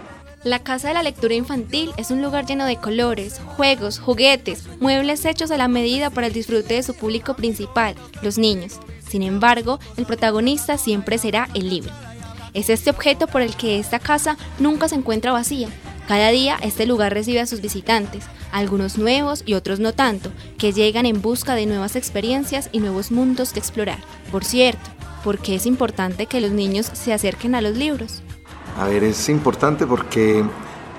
La 0.45 0.61
Casa 0.61 0.89
de 0.89 0.95
la 0.95 1.03
Lectura 1.03 1.35
Infantil 1.35 1.91
es 1.97 2.13
un 2.13 2.23
lugar 2.23 2.47
lleno 2.47 2.65
de 2.65 2.77
colores, 2.77 3.41
juegos, 3.57 3.99
juguetes, 3.99 4.69
muebles 4.81 5.25
hechos 5.25 5.51
a 5.51 5.57
la 5.57 5.67
medida 5.67 6.11
para 6.11 6.29
el 6.29 6.33
disfrute 6.33 6.75
de 6.75 6.83
su 6.85 6.95
público 6.95 7.35
principal, 7.35 7.97
los 8.23 8.39
niños. 8.39 8.79
Sin 9.09 9.23
embargo, 9.23 9.81
el 9.97 10.07
protagonista 10.07 10.79
siempre 10.79 11.19
será 11.19 11.49
el 11.55 11.69
libro. 11.69 11.91
Es 12.55 12.71
este 12.71 12.91
objeto 12.91 13.27
por 13.27 13.43
el 13.43 13.57
que 13.57 13.79
esta 13.79 13.99
casa 13.99 14.37
nunca 14.59 14.89
se 14.89 14.95
encuentra 14.95 15.33
vacía. 15.33 15.69
Cada 16.09 16.31
día 16.31 16.57
este 16.63 16.87
lugar 16.87 17.13
recibe 17.13 17.41
a 17.41 17.47
sus 17.47 17.61
visitantes, 17.61 18.25
algunos 18.51 18.97
nuevos 18.97 19.43
y 19.45 19.53
otros 19.53 19.79
no 19.79 19.93
tanto, 19.93 20.31
que 20.57 20.73
llegan 20.73 21.05
en 21.05 21.21
busca 21.21 21.55
de 21.55 21.67
nuevas 21.67 21.97
experiencias 21.97 22.71
y 22.73 22.81
nuevos 22.81 23.11
mundos 23.11 23.53
que 23.53 23.59
explorar. 23.59 23.99
Por 24.33 24.43
cierto, 24.43 24.89
¿por 25.23 25.37
qué 25.39 25.57
es 25.57 25.67
importante 25.67 26.25
que 26.25 26.41
los 26.41 26.51
niños 26.51 26.91
se 26.95 27.13
acerquen 27.13 27.55
a 27.55 27.61
los 27.61 27.77
libros? 27.77 28.23
A 28.79 28.89
ver, 28.89 29.05
es 29.05 29.29
importante 29.29 29.87
porque 29.87 30.43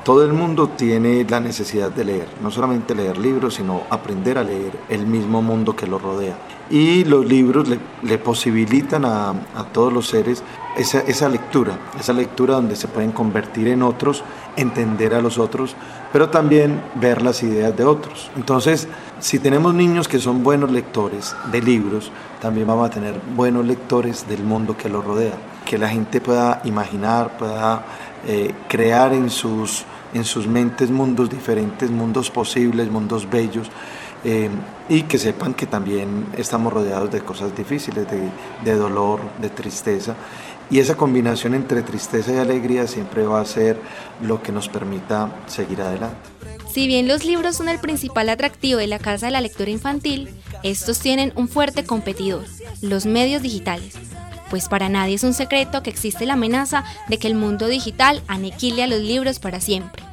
todo 0.05 0.23
el 0.23 0.31
mundo 0.31 0.69
tiene 0.77 1.25
la 1.27 1.39
necesidad 1.39 1.89
de 1.89 2.05
leer, 2.05 2.27
no 2.43 2.51
solamente 2.51 2.93
leer 2.93 3.17
libros, 3.17 3.55
sino 3.55 3.81
aprender 3.89 4.37
a 4.37 4.43
leer 4.43 4.73
el 4.89 5.07
mismo 5.07 5.41
mundo 5.41 5.75
que 5.75 5.87
lo 5.87 5.97
rodea. 5.97 6.37
Y 6.69 7.03
los 7.05 7.25
libros 7.25 7.67
le, 8.03 8.17
posibilitan 8.19 9.05
a, 9.05 9.31
a 9.31 9.63
todos 9.73 9.91
los 9.91 10.07
seres 10.07 10.43
esa, 10.77 10.99
esa, 11.01 11.29
lectura, 11.29 11.77
esa 11.99 12.13
lectura 12.13 12.55
donde 12.55 12.75
se 12.75 12.87
pueden 12.87 13.11
convertir 13.11 13.67
en 13.67 13.83
otros, 13.83 14.23
entender 14.55 15.13
a 15.13 15.21
los 15.21 15.37
otros, 15.37 15.75
pero 16.11 16.29
también 16.29 16.81
ver 16.95 17.21
las 17.21 17.43
ideas 17.43 17.75
de 17.75 17.83
otros. 17.83 18.31
Entonces, 18.35 18.87
si 19.19 19.39
tenemos 19.39 19.73
niños 19.73 20.07
que 20.07 20.19
son 20.19 20.43
buenos 20.43 20.71
lectores 20.71 21.35
de 21.51 21.61
libros, 21.61 22.11
también 22.41 22.67
vamos 22.67 22.87
a 22.87 22.89
tener 22.89 23.19
buenos 23.35 23.65
lectores 23.65 24.27
del 24.27 24.43
mundo 24.43 24.77
que 24.77 24.89
los 24.89 25.03
rodea, 25.03 25.33
que 25.65 25.77
la 25.77 25.89
gente 25.89 26.21
pueda 26.21 26.61
imaginar, 26.63 27.37
pueda 27.37 27.83
eh, 28.27 28.53
crear 28.67 29.13
en 29.13 29.29
sus, 29.29 29.85
en 30.13 30.23
sus 30.23 30.47
mentes 30.47 30.89
mundos 30.89 31.29
diferentes, 31.29 31.89
mundos 31.89 32.29
posibles, 32.29 32.89
mundos 32.89 33.29
bellos. 33.29 33.69
Eh, 34.25 34.49
y 34.89 35.03
que 35.03 35.17
sepan 35.17 35.53
que 35.53 35.65
también 35.65 36.25
estamos 36.35 36.73
rodeados 36.73 37.09
de 37.09 37.21
cosas 37.21 37.55
difíciles, 37.55 38.05
de, 38.09 38.29
de 38.65 38.75
dolor, 38.77 39.21
de 39.39 39.49
tristeza, 39.49 40.15
y 40.69 40.79
esa 40.79 40.95
combinación 40.95 41.53
entre 41.55 41.81
tristeza 41.81 42.33
y 42.33 42.37
alegría 42.37 42.87
siempre 42.87 43.25
va 43.25 43.41
a 43.41 43.45
ser 43.45 43.77
lo 44.21 44.41
que 44.41 44.51
nos 44.51 44.69
permita 44.69 45.33
seguir 45.47 45.81
adelante. 45.81 46.17
Si 46.71 46.85
bien 46.85 47.07
los 47.07 47.25
libros 47.25 47.55
son 47.55 47.67
el 47.67 47.79
principal 47.79 48.29
atractivo 48.29 48.79
de 48.79 48.87
la 48.87 48.99
Casa 48.99 49.25
de 49.25 49.31
la 49.31 49.41
Lectura 49.41 49.71
Infantil, 49.71 50.29
estos 50.63 50.99
tienen 50.99 51.33
un 51.35 51.47
fuerte 51.47 51.83
competidor, 51.83 52.45
los 52.81 53.05
medios 53.05 53.41
digitales. 53.41 53.95
Pues 54.49 54.67
para 54.67 54.89
nadie 54.89 55.15
es 55.15 55.23
un 55.23 55.33
secreto 55.33 55.83
que 55.83 55.89
existe 55.89 56.25
la 56.25 56.33
amenaza 56.33 56.83
de 57.07 57.17
que 57.17 57.27
el 57.27 57.35
mundo 57.35 57.67
digital 57.67 58.21
aniquile 58.27 58.83
a 58.83 58.87
los 58.87 58.99
libros 58.99 59.39
para 59.39 59.59
siempre. 59.61 60.08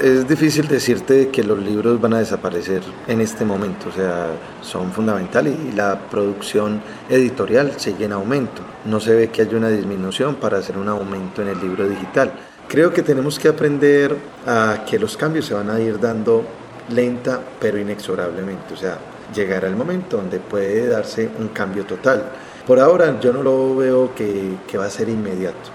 Es 0.00 0.26
difícil 0.26 0.66
decirte 0.66 1.28
que 1.28 1.44
los 1.44 1.56
libros 1.56 2.00
van 2.00 2.14
a 2.14 2.18
desaparecer 2.18 2.82
en 3.06 3.20
este 3.20 3.44
momento, 3.44 3.90
o 3.90 3.92
sea, 3.92 4.26
son 4.60 4.90
fundamentales 4.90 5.54
y 5.68 5.70
la 5.70 5.96
producción 6.10 6.82
editorial 7.08 7.74
sigue 7.76 8.06
en 8.06 8.12
aumento. 8.12 8.60
No 8.86 8.98
se 8.98 9.14
ve 9.14 9.30
que 9.30 9.42
haya 9.42 9.56
una 9.56 9.68
disminución 9.68 10.34
para 10.34 10.58
hacer 10.58 10.78
un 10.78 10.88
aumento 10.88 11.42
en 11.42 11.48
el 11.48 11.60
libro 11.60 11.88
digital. 11.88 12.32
Creo 12.66 12.92
que 12.92 13.02
tenemos 13.02 13.38
que 13.38 13.46
aprender 13.46 14.16
a 14.44 14.84
que 14.84 14.98
los 14.98 15.16
cambios 15.16 15.46
se 15.46 15.54
van 15.54 15.70
a 15.70 15.78
ir 15.78 16.00
dando 16.00 16.44
lenta 16.90 17.40
pero 17.60 17.78
inexorablemente, 17.78 18.74
o 18.74 18.76
sea, 18.76 18.98
llegará 19.32 19.68
el 19.68 19.76
momento 19.76 20.16
donde 20.16 20.40
puede 20.40 20.88
darse 20.88 21.30
un 21.38 21.48
cambio 21.48 21.86
total. 21.86 22.32
Por 22.66 22.80
ahora 22.80 23.20
yo 23.20 23.32
no 23.32 23.44
lo 23.44 23.76
veo 23.76 24.12
que, 24.12 24.56
que 24.66 24.76
va 24.76 24.86
a 24.86 24.90
ser 24.90 25.08
inmediato, 25.08 25.70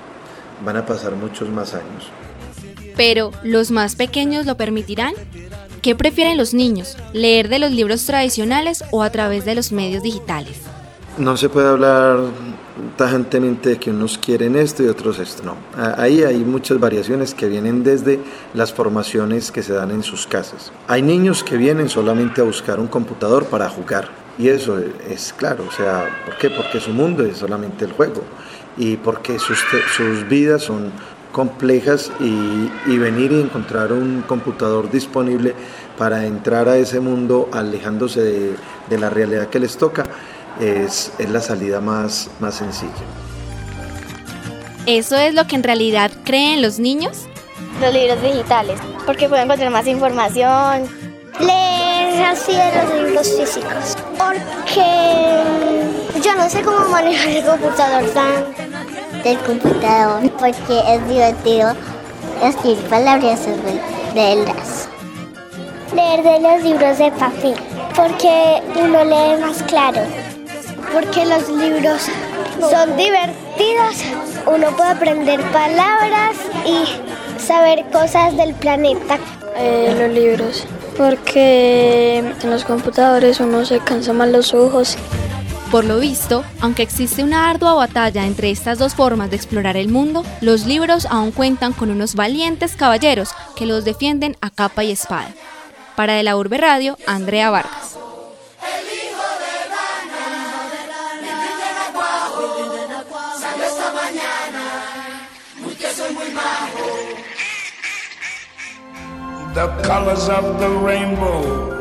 van 0.66 0.76
a 0.76 0.86
pasar 0.86 1.14
muchos 1.14 1.48
más 1.48 1.74
años. 1.74 2.12
Pero, 3.00 3.32
¿los 3.44 3.72
más 3.72 3.96
pequeños 3.96 4.46
lo 4.46 4.58
permitirán? 4.58 5.14
¿Qué 5.82 5.96
prefieren 5.96 6.38
los 6.38 6.54
niños? 6.54 6.98
¿Leer 7.14 7.48
de 7.48 7.58
los 7.58 7.72
libros 7.72 8.06
tradicionales 8.06 8.84
o 8.92 9.04
a 9.04 9.10
través 9.10 9.46
de 9.46 9.56
los 9.56 9.72
medios 9.72 10.04
digitales? 10.04 10.58
No 11.18 11.38
se 11.38 11.48
puede 11.48 11.70
hablar 11.70 12.20
tajantemente 12.98 13.70
de 13.70 13.78
que 13.78 13.92
unos 13.92 14.18
quieren 14.18 14.58
esto 14.58 14.84
y 14.84 14.88
otros 14.88 15.18
esto, 15.20 15.44
no. 15.44 15.56
Ahí 15.96 16.24
hay 16.24 16.40
muchas 16.40 16.78
variaciones 16.78 17.34
que 17.34 17.48
vienen 17.48 17.86
desde 17.86 18.20
las 18.54 18.74
formaciones 18.74 19.50
que 19.50 19.64
se 19.64 19.72
dan 19.72 19.92
en 19.92 20.04
sus 20.04 20.28
casas. 20.28 20.74
Hay 20.90 21.02
niños 21.02 21.42
que 21.42 21.56
vienen 21.56 21.88
solamente 21.88 22.42
a 22.42 22.44
buscar 22.44 22.82
un 22.82 22.88
computador 22.88 23.46
para 23.46 23.70
jugar 23.70 24.10
y 24.38 24.50
eso 24.50 24.78
es 25.10 25.34
claro, 25.38 25.64
o 25.66 25.72
sea, 25.72 26.22
¿por 26.26 26.38
qué? 26.38 26.50
Porque 26.50 26.82
su 26.82 26.92
mundo 26.92 27.24
es 27.24 27.38
solamente 27.38 27.86
el 27.86 27.94
juego 27.94 28.24
y 28.76 28.98
porque 28.98 29.40
sus, 29.40 29.60
sus 29.96 30.28
vidas 30.28 30.64
son 30.64 30.92
complejas 31.32 32.12
y, 32.20 32.98
venir 32.98 33.32
y 33.32 33.42
encontrar 33.42 33.94
un 33.94 34.24
computador 34.24 34.92
disponible 34.92 35.54
para 35.98 36.26
entrar 36.26 36.68
a 36.68 36.78
ese 36.78 37.00
mundo 37.00 37.50
alejándose 37.52 38.22
de, 38.90 38.98
la 38.98 39.10
realidad 39.10 39.48
que 39.48 39.60
les 39.60 39.78
toca 39.78 40.06
es, 40.60 41.12
es, 41.20 41.30
la 41.30 41.42
salida 41.42 41.80
más, 41.82 42.30
más 42.40 42.56
sencilla. 42.56 42.92
¿Eso 44.86 45.18
es 45.18 45.34
lo 45.36 45.46
que 45.46 45.56
en 45.56 45.64
realidad 45.64 46.12
creen 46.24 46.62
los 46.62 46.80
niños? 46.80 47.26
Los 47.80 47.94
libros 47.94 48.22
digitales, 48.22 48.80
porque 49.06 49.30
pueden 49.30 49.46
encontrar 49.46 49.72
más 49.72 49.88
información. 49.88 50.88
Leer 51.40 52.26
así 52.26 52.52
de 52.52 52.72
los 52.76 53.08
libros 53.08 53.38
físicos, 53.38 53.98
porque 54.18 55.40
yo 56.22 56.36
no 56.36 56.50
sé 56.50 56.62
cómo 56.62 56.90
manejar 56.90 57.30
el 57.30 57.46
computador 57.46 58.04
tan 58.10 58.99
del 59.24 59.38
computador 59.40 60.30
porque 60.40 60.80
es 60.88 61.08
divertido 61.08 61.74
escribir 62.44 62.84
palabras 62.90 63.48
las 64.16 64.90
Leer 65.94 66.24
de 66.24 66.40
los 66.40 66.64
libros 66.64 66.98
de 66.98 67.12
papel 67.12 67.56
porque 68.00 68.62
uno 68.76 69.04
lee 69.04 69.42
más 69.42 69.62
claro. 69.64 70.02
Porque 70.94 71.26
los 71.26 71.50
libros 71.50 72.02
son 72.60 72.96
divertidos, 72.96 74.04
uno 74.46 74.76
puede 74.76 74.90
aprender 74.92 75.42
palabras 75.52 76.38
y 76.66 77.40
saber 77.40 77.86
cosas 77.92 78.36
del 78.38 78.54
planeta. 78.56 79.20
Eh, 79.58 79.96
los 80.00 80.10
libros, 80.10 80.66
porque 80.98 82.20
en 82.20 82.50
los 82.50 82.64
computadores 82.64 83.40
uno 83.40 83.66
se 83.66 83.80
cansa 83.80 84.14
más 84.14 84.30
los 84.30 84.54
ojos 84.54 84.96
por 85.72 85.86
lo 85.86 86.00
visto, 86.00 86.44
aunque 86.62 86.82
existe 86.82 87.24
una 87.24 87.50
ardua 87.50 87.74
batalla 87.74 88.26
entre 88.26 88.50
estas 88.50 88.80
dos 88.80 88.96
formas 88.96 89.30
de 89.30 89.36
explorar 89.36 89.78
el 89.78 89.90
mundo, 89.90 90.24
los 90.42 90.66
libros 90.66 91.06
aún 91.06 91.32
cuentan 91.32 91.74
con 91.74 91.92
unos 91.92 92.16
valientes 92.16 92.76
caballeros 92.76 93.30
que 93.56 93.66
los 93.66 93.86
defienden 93.86 94.36
a 94.42 94.50
capa 94.50 94.84
y 94.84 94.92
espada. 94.92 95.32
Para 95.96 96.14
De 96.14 96.24
la 96.24 96.38
Urbe 96.38 96.58
Radio, 96.58 96.98
Andrea 97.06 97.50
Vargas. 97.52 97.98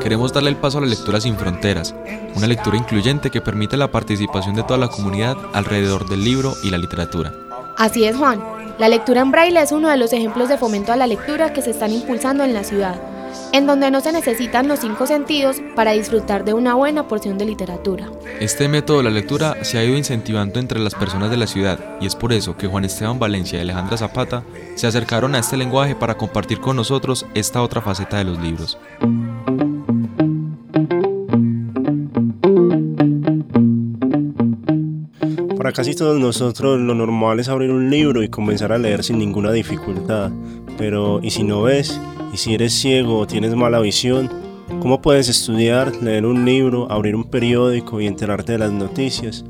Queremos 0.02 0.33
darle 0.33 0.50
el 0.50 0.57
paso 0.57 0.78
a 0.78 0.80
la 0.80 0.87
lectura 0.87 1.21
sin 1.21 1.37
fronteras, 1.37 1.95
una 2.38 2.47
lectura 2.47 2.76
incluyente 2.76 3.30
que 3.30 3.40
permite 3.40 3.76
la 3.76 3.90
participación 3.90 4.54
de 4.54 4.62
toda 4.62 4.78
la 4.78 4.88
comunidad 4.88 5.37
alrededor 5.52 6.09
del 6.09 6.23
libro 6.23 6.54
y 6.62 6.71
la 6.71 6.78
literatura. 6.78 7.33
Así 7.76 8.04
es, 8.04 8.16
Juan. 8.16 8.40
La 8.78 8.88
lectura 8.88 9.23
en 9.23 9.33
braille 9.33 9.61
es 9.61 9.73
uno 9.73 9.88
de 9.88 9.97
los 9.97 10.12
ejemplos 10.12 10.49
de 10.49 10.57
fomento 10.57 10.92
a 10.92 10.97
la 10.97 11.09
lectura 11.09 11.52
que 11.52 11.62
se 11.62 11.71
están 11.71 11.92
impulsando 11.92 12.45
en 12.45 12.54
la 12.54 12.62
ciudad 12.62 12.97
en 13.52 13.66
donde 13.66 13.90
no 13.90 14.00
se 14.00 14.12
necesitan 14.12 14.68
los 14.68 14.80
cinco 14.80 15.07
sentidos 15.07 15.57
para 15.75 15.92
disfrutar 15.92 16.45
de 16.45 16.54
una 16.54 16.75
buena 16.75 17.09
porción 17.09 17.38
de 17.38 17.47
literatura. 17.47 18.11
Este 18.40 18.68
método 18.68 18.99
de 18.99 19.04
la 19.04 19.11
lectura 19.11 19.57
se 19.64 19.78
ha 19.78 19.85
ido 19.85 19.97
incentivando 19.97 20.61
entre 20.61 20.80
las 20.80 20.95
personas 20.95 21.30
de 21.30 21.37
la 21.37 21.47
ciudad 21.47 21.78
y 22.00 22.07
es 22.07 22.14
por 22.14 22.33
eso 22.33 22.57
que 22.57 22.66
Juan 22.66 22.85
Esteban 22.85 23.18
Valencia 23.18 23.59
y 23.59 23.62
Alejandra 23.62 23.97
Zapata 23.97 24.45
se 24.75 24.87
acercaron 24.87 25.35
a 25.35 25.38
este 25.38 25.57
lenguaje 25.57 25.95
para 25.95 26.16
compartir 26.16 26.61
con 26.61 26.76
nosotros 26.76 27.26
esta 27.35 27.62
otra 27.62 27.80
faceta 27.80 28.18
de 28.18 28.25
los 28.25 28.38
libros. 28.38 28.78
Para 35.68 35.76
casi 35.76 35.94
todos 35.94 36.18
nosotros 36.18 36.80
lo 36.80 36.94
normal 36.94 37.40
es 37.40 37.50
abrir 37.50 37.70
un 37.70 37.90
libro 37.90 38.22
y 38.22 38.30
comenzar 38.30 38.72
a 38.72 38.78
leer 38.78 39.04
sin 39.04 39.18
ninguna 39.18 39.52
dificultad, 39.52 40.30
pero 40.78 41.20
¿y 41.22 41.30
si 41.30 41.42
no 41.42 41.60
ves? 41.60 42.00
Y 42.32 42.38
si 42.38 42.54
eres 42.54 42.72
ciego 42.72 43.18
o 43.18 43.26
tienes 43.26 43.54
mala 43.54 43.78
visión, 43.78 44.30
¿cómo 44.80 45.02
puedes 45.02 45.28
estudiar, 45.28 45.94
leer 45.96 46.25
un 46.25 46.46
libro, 46.46 46.90
abrir 46.90 47.14
un 47.14 47.25
periódico 47.25 48.00
y 48.00 48.06
enterarte 48.06 48.52
de 48.52 48.58
las 48.60 48.72
noticias? 48.72 49.44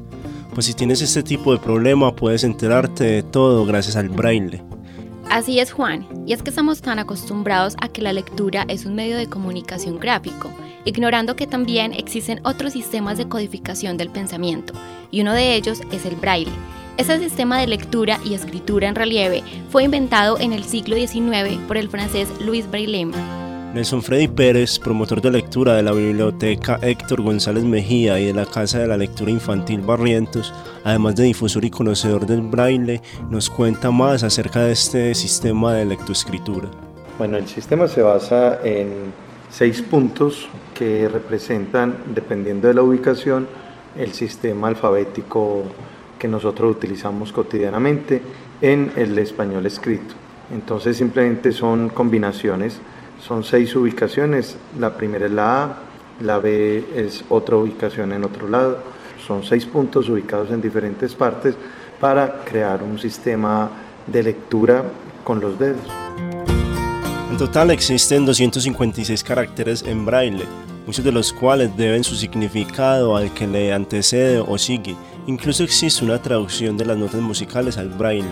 Pues 0.52 0.66
si 0.66 0.74
tienes 0.74 1.02
este 1.02 1.22
tipo 1.22 1.52
de 1.52 1.60
problema 1.60 2.16
puedes 2.16 2.42
enterarte 2.42 3.04
de 3.04 3.22
todo 3.22 3.64
gracias 3.64 3.94
al 3.94 4.08
braille. 4.08 4.60
Así 5.30 5.60
es 5.60 5.72
Juan, 5.72 6.06
y 6.26 6.32
es 6.32 6.42
que 6.42 6.50
estamos 6.50 6.80
tan 6.80 6.98
acostumbrados 6.98 7.76
a 7.80 7.88
que 7.88 8.02
la 8.02 8.12
lectura 8.12 8.64
es 8.68 8.86
un 8.86 8.94
medio 8.94 9.16
de 9.16 9.28
comunicación 9.28 9.98
gráfico, 9.98 10.50
ignorando 10.84 11.36
que 11.36 11.46
también 11.46 11.92
existen 11.92 12.40
otros 12.44 12.72
sistemas 12.72 13.18
de 13.18 13.28
codificación 13.28 13.96
del 13.96 14.10
pensamiento, 14.10 14.72
y 15.10 15.20
uno 15.20 15.34
de 15.34 15.54
ellos 15.54 15.80
es 15.92 16.06
el 16.06 16.16
braille, 16.16 16.52
ese 16.98 17.16
sistema 17.20 17.60
de 17.60 17.68
lectura 17.68 18.18
y 18.24 18.34
escritura 18.34 18.88
en 18.88 18.96
relieve 18.96 19.44
fue 19.70 19.84
inventado 19.84 20.36
en 20.40 20.52
el 20.52 20.64
siglo 20.64 20.96
XIX 20.96 21.56
por 21.68 21.76
el 21.76 21.88
francés 21.88 22.28
Louis 22.40 22.68
Braille. 22.68 23.12
Nelson 23.74 24.02
Freddy 24.02 24.28
Pérez, 24.28 24.78
promotor 24.78 25.20
de 25.20 25.30
lectura 25.30 25.74
de 25.74 25.82
la 25.82 25.92
Biblioteca 25.92 26.78
Héctor 26.80 27.20
González 27.20 27.64
Mejía 27.64 28.18
y 28.18 28.24
de 28.24 28.32
la 28.32 28.46
Casa 28.46 28.78
de 28.78 28.86
la 28.86 28.96
Lectura 28.96 29.30
Infantil 29.30 29.82
Barrientos, 29.82 30.54
además 30.84 31.16
de 31.16 31.24
difusor 31.24 31.66
y 31.66 31.70
conocedor 31.70 32.26
del 32.26 32.40
braille, 32.40 33.02
nos 33.28 33.50
cuenta 33.50 33.90
más 33.90 34.22
acerca 34.22 34.60
de 34.60 34.72
este 34.72 35.14
sistema 35.14 35.74
de 35.74 35.84
lectoescritura. 35.84 36.68
Bueno, 37.18 37.36
el 37.36 37.46
sistema 37.46 37.88
se 37.88 38.00
basa 38.00 38.60
en 38.64 39.12
seis 39.50 39.82
puntos 39.82 40.48
que 40.74 41.06
representan, 41.06 41.94
dependiendo 42.14 42.68
de 42.68 42.74
la 42.74 42.82
ubicación, 42.82 43.46
el 43.98 44.14
sistema 44.14 44.68
alfabético 44.68 45.64
que 46.18 46.26
nosotros 46.26 46.74
utilizamos 46.74 47.32
cotidianamente 47.32 48.22
en 48.62 48.92
el 48.96 49.18
español 49.18 49.66
escrito. 49.66 50.14
Entonces 50.52 50.96
simplemente 50.96 51.52
son 51.52 51.90
combinaciones, 51.90 52.80
son 53.20 53.44
seis 53.44 53.74
ubicaciones, 53.74 54.56
la 54.78 54.96
primera 54.96 55.26
es 55.26 55.32
la 55.32 55.64
A, 55.64 55.78
la 56.20 56.38
B 56.38 56.84
es 56.94 57.24
otra 57.28 57.56
ubicación 57.56 58.12
en 58.12 58.24
otro 58.24 58.48
lado, 58.48 58.78
son 59.26 59.44
seis 59.44 59.66
puntos 59.66 60.08
ubicados 60.08 60.50
en 60.50 60.60
diferentes 60.60 61.14
partes, 61.14 61.54
para 62.00 62.44
crear 62.44 62.82
un 62.82 62.98
sistema 62.98 63.70
de 64.06 64.22
lectura 64.22 64.84
con 65.24 65.40
los 65.40 65.58
dedos. 65.58 65.82
En 67.30 67.36
total 67.36 67.70
existen 67.70 68.24
256 68.24 69.22
caracteres 69.22 69.82
en 69.82 70.06
braille, 70.06 70.44
muchos 70.86 71.04
de 71.04 71.12
los 71.12 71.32
cuales 71.32 71.76
deben 71.76 72.02
su 72.02 72.14
significado 72.14 73.16
al 73.16 73.32
que 73.34 73.46
le 73.46 73.72
antecede 73.72 74.38
o 74.38 74.56
sigue. 74.56 74.96
Incluso 75.26 75.62
existe 75.62 76.04
una 76.04 76.22
traducción 76.22 76.76
de 76.78 76.86
las 76.86 76.96
notas 76.96 77.20
musicales 77.20 77.76
al 77.76 77.90
braille. 77.90 78.30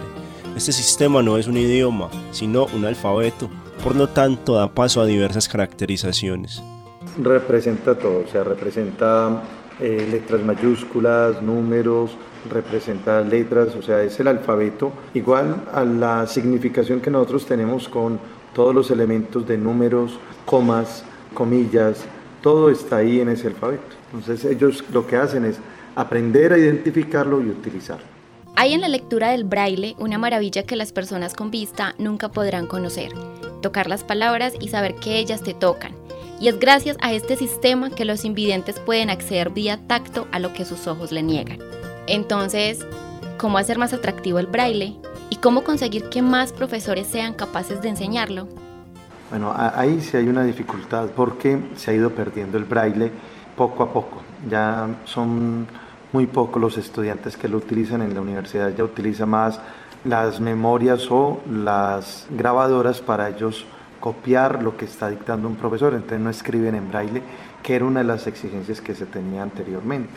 Este 0.56 0.72
sistema 0.72 1.22
no 1.22 1.36
es 1.36 1.46
un 1.46 1.58
idioma, 1.58 2.08
sino 2.30 2.66
un 2.74 2.86
alfabeto, 2.86 3.50
por 3.82 3.96
lo 3.96 4.08
tanto 4.08 4.54
da 4.54 4.68
paso 4.68 5.00
a 5.00 5.06
diversas 5.06 5.48
caracterizaciones. 5.48 6.62
Representa 7.18 7.96
todo, 7.96 8.24
o 8.26 8.30
sea, 8.30 8.44
representa 8.44 9.42
eh, 9.80 10.08
letras 10.10 10.42
mayúsculas, 10.42 11.42
números, 11.42 12.10
representa 12.50 13.20
letras, 13.20 13.74
o 13.76 13.82
sea, 13.82 14.02
es 14.02 14.18
el 14.20 14.28
alfabeto 14.28 14.92
igual 15.14 15.64
a 15.72 15.84
la 15.84 16.26
significación 16.26 17.00
que 17.00 17.10
nosotros 17.10 17.46
tenemos 17.46 17.88
con 17.88 18.18
todos 18.54 18.74
los 18.74 18.90
elementos 18.90 19.46
de 19.46 19.58
números, 19.58 20.18
comas, 20.44 21.04
comillas, 21.34 22.04
todo 22.42 22.70
está 22.70 22.96
ahí 22.98 23.20
en 23.20 23.28
ese 23.28 23.48
alfabeto. 23.48 23.82
Entonces 24.12 24.44
ellos 24.50 24.84
lo 24.92 25.06
que 25.06 25.16
hacen 25.16 25.44
es 25.44 25.58
aprender 25.94 26.52
a 26.52 26.58
identificarlo 26.58 27.40
y 27.42 27.50
utilizarlo. 27.50 28.06
Hay 28.54 28.72
en 28.72 28.80
la 28.80 28.88
lectura 28.88 29.32
del 29.32 29.44
braille 29.44 29.94
una 29.98 30.16
maravilla 30.16 30.62
que 30.62 30.76
las 30.76 30.92
personas 30.92 31.34
con 31.34 31.50
vista 31.50 31.94
nunca 31.98 32.30
podrán 32.30 32.66
conocer, 32.66 33.10
tocar 33.66 33.88
las 33.88 34.04
palabras 34.04 34.54
y 34.60 34.68
saber 34.68 34.94
que 34.94 35.18
ellas 35.18 35.42
te 35.42 35.52
tocan. 35.52 35.92
Y 36.38 36.46
es 36.46 36.60
gracias 36.60 36.96
a 37.00 37.12
este 37.12 37.34
sistema 37.34 37.90
que 37.90 38.04
los 38.04 38.24
invidentes 38.24 38.78
pueden 38.78 39.10
acceder 39.10 39.50
vía 39.50 39.80
tacto 39.88 40.28
a 40.30 40.38
lo 40.38 40.52
que 40.52 40.64
sus 40.64 40.86
ojos 40.86 41.10
le 41.10 41.24
niegan. 41.24 41.58
Entonces, 42.06 42.86
¿cómo 43.38 43.58
hacer 43.58 43.76
más 43.76 43.92
atractivo 43.92 44.38
el 44.38 44.46
braille? 44.46 44.94
¿Y 45.30 45.36
cómo 45.36 45.64
conseguir 45.64 46.08
que 46.10 46.22
más 46.22 46.52
profesores 46.52 47.08
sean 47.08 47.34
capaces 47.34 47.82
de 47.82 47.88
enseñarlo? 47.88 48.46
Bueno, 49.30 49.52
ahí 49.56 50.00
sí 50.00 50.16
hay 50.16 50.28
una 50.28 50.44
dificultad 50.44 51.08
porque 51.16 51.58
se 51.74 51.90
ha 51.90 51.94
ido 51.94 52.10
perdiendo 52.10 52.56
el 52.56 52.64
braille 52.64 53.10
poco 53.56 53.82
a 53.82 53.92
poco. 53.92 54.22
Ya 54.48 54.88
son 55.06 55.66
muy 56.12 56.26
pocos 56.26 56.62
los 56.62 56.78
estudiantes 56.78 57.36
que 57.36 57.48
lo 57.48 57.56
utilizan 57.56 58.00
en 58.02 58.14
la 58.14 58.20
universidad, 58.20 58.72
ya 58.76 58.84
utiliza 58.84 59.26
más 59.26 59.58
las 60.08 60.40
memorias 60.40 61.10
o 61.10 61.40
las 61.50 62.26
grabadoras 62.30 63.00
para 63.00 63.28
ellos 63.28 63.66
copiar 64.00 64.62
lo 64.62 64.76
que 64.76 64.84
está 64.84 65.08
dictando 65.08 65.48
un 65.48 65.56
profesor, 65.56 65.94
entonces 65.94 66.20
no 66.20 66.30
escriben 66.30 66.74
en 66.74 66.88
braille, 66.88 67.22
que 67.62 67.74
era 67.74 67.84
una 67.84 68.00
de 68.00 68.06
las 68.06 68.26
exigencias 68.26 68.80
que 68.80 68.94
se 68.94 69.06
tenía 69.06 69.42
anteriormente. 69.42 70.14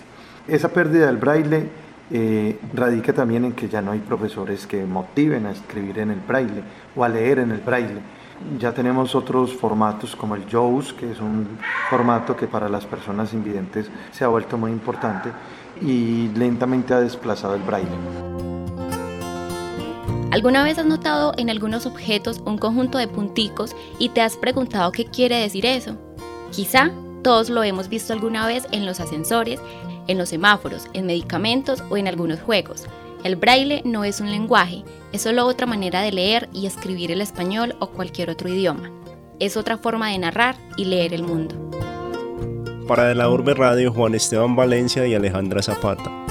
Esa 0.48 0.70
pérdida 0.70 1.08
del 1.08 1.18
braille 1.18 1.70
eh, 2.12 2.60
radica 2.74 3.14
también 3.14 3.46
en 3.46 3.54
que 3.54 3.70
ya 3.70 3.82
no 3.82 3.92
hay 3.92 4.00
profesores 4.00 4.68
que 4.68 4.84
motiven 4.86 5.46
a 5.46 5.52
escribir 5.52 6.00
en 6.00 6.12
el 6.12 6.20
braille 6.20 6.64
o 6.96 7.04
a 7.04 7.10
leer 7.10 7.40
en 7.40 7.52
el 7.52 7.60
braille 7.60 8.02
ya 8.58 8.74
tenemos 8.74 9.16
otros 9.16 9.54
formatos 9.54 10.16
como 10.16 10.36
el 10.36 10.48
JAWS, 10.48 10.94
que 10.94 11.12
es 11.12 11.20
un 11.20 11.58
formato 11.90 12.36
que 12.36 12.48
para 12.48 12.70
las 12.70 12.86
personas 12.86 13.34
invidentes 13.34 13.90
se 14.12 14.24
ha 14.24 14.28
vuelto 14.28 14.58
muy 14.58 14.72
importante 14.72 15.32
y 15.82 16.30
lentamente 16.30 16.94
ha 16.94 17.02
desplazado 17.02 17.56
el 17.56 17.64
braille. 17.64 18.29
¿Alguna 20.40 20.64
vez 20.64 20.78
has 20.78 20.86
notado 20.86 21.34
en 21.36 21.50
algunos 21.50 21.86
objetos 21.86 22.42
un 22.46 22.58
conjunto 22.58 22.98
de 22.98 23.10
punticos 23.10 23.76
y 24.00 24.08
te 24.08 24.22
has 24.22 24.38
preguntado 24.38 24.94
qué 24.94 25.04
quiere 25.04 25.36
decir 25.36 25.66
eso? 25.66 25.98
Quizá 26.50 26.92
todos 27.26 27.50
lo 27.50 27.62
hemos 27.62 27.90
visto 27.90 28.14
alguna 28.14 28.48
vez 28.48 28.66
en 28.72 28.86
los 28.86 29.02
ascensores, 29.02 29.60
en 30.08 30.18
los 30.18 30.30
semáforos, 30.30 30.88
en 30.94 31.08
medicamentos 31.08 31.84
o 31.90 31.98
en 31.98 32.08
algunos 32.08 32.40
juegos. 32.40 32.86
El 33.26 33.36
braille 33.36 33.82
no 33.84 34.06
es 34.06 34.22
un 34.22 34.32
lenguaje, 34.32 34.86
es 35.12 35.24
solo 35.24 35.46
otra 35.46 35.68
manera 35.68 36.00
de 36.00 36.14
leer 36.14 36.48
y 36.54 36.68
escribir 36.68 37.12
el 37.12 37.20
español 37.20 37.76
o 37.80 37.90
cualquier 37.90 38.30
otro 38.30 38.48
idioma. 38.48 38.90
Es 39.42 39.58
otra 39.58 39.78
forma 39.78 40.08
de 40.12 40.20
narrar 40.20 40.56
y 40.78 40.86
leer 40.86 41.14
el 41.14 41.24
mundo. 41.24 41.70
Para 42.88 43.10
de 43.10 43.16
la 43.16 43.30
Urbe 43.30 43.56
Radio, 43.56 43.92
Juan 43.92 44.16
Esteban 44.16 44.56
Valencia 44.56 45.06
y 45.06 45.16
Alejandra 45.16 45.62
Zapata. 45.62 46.29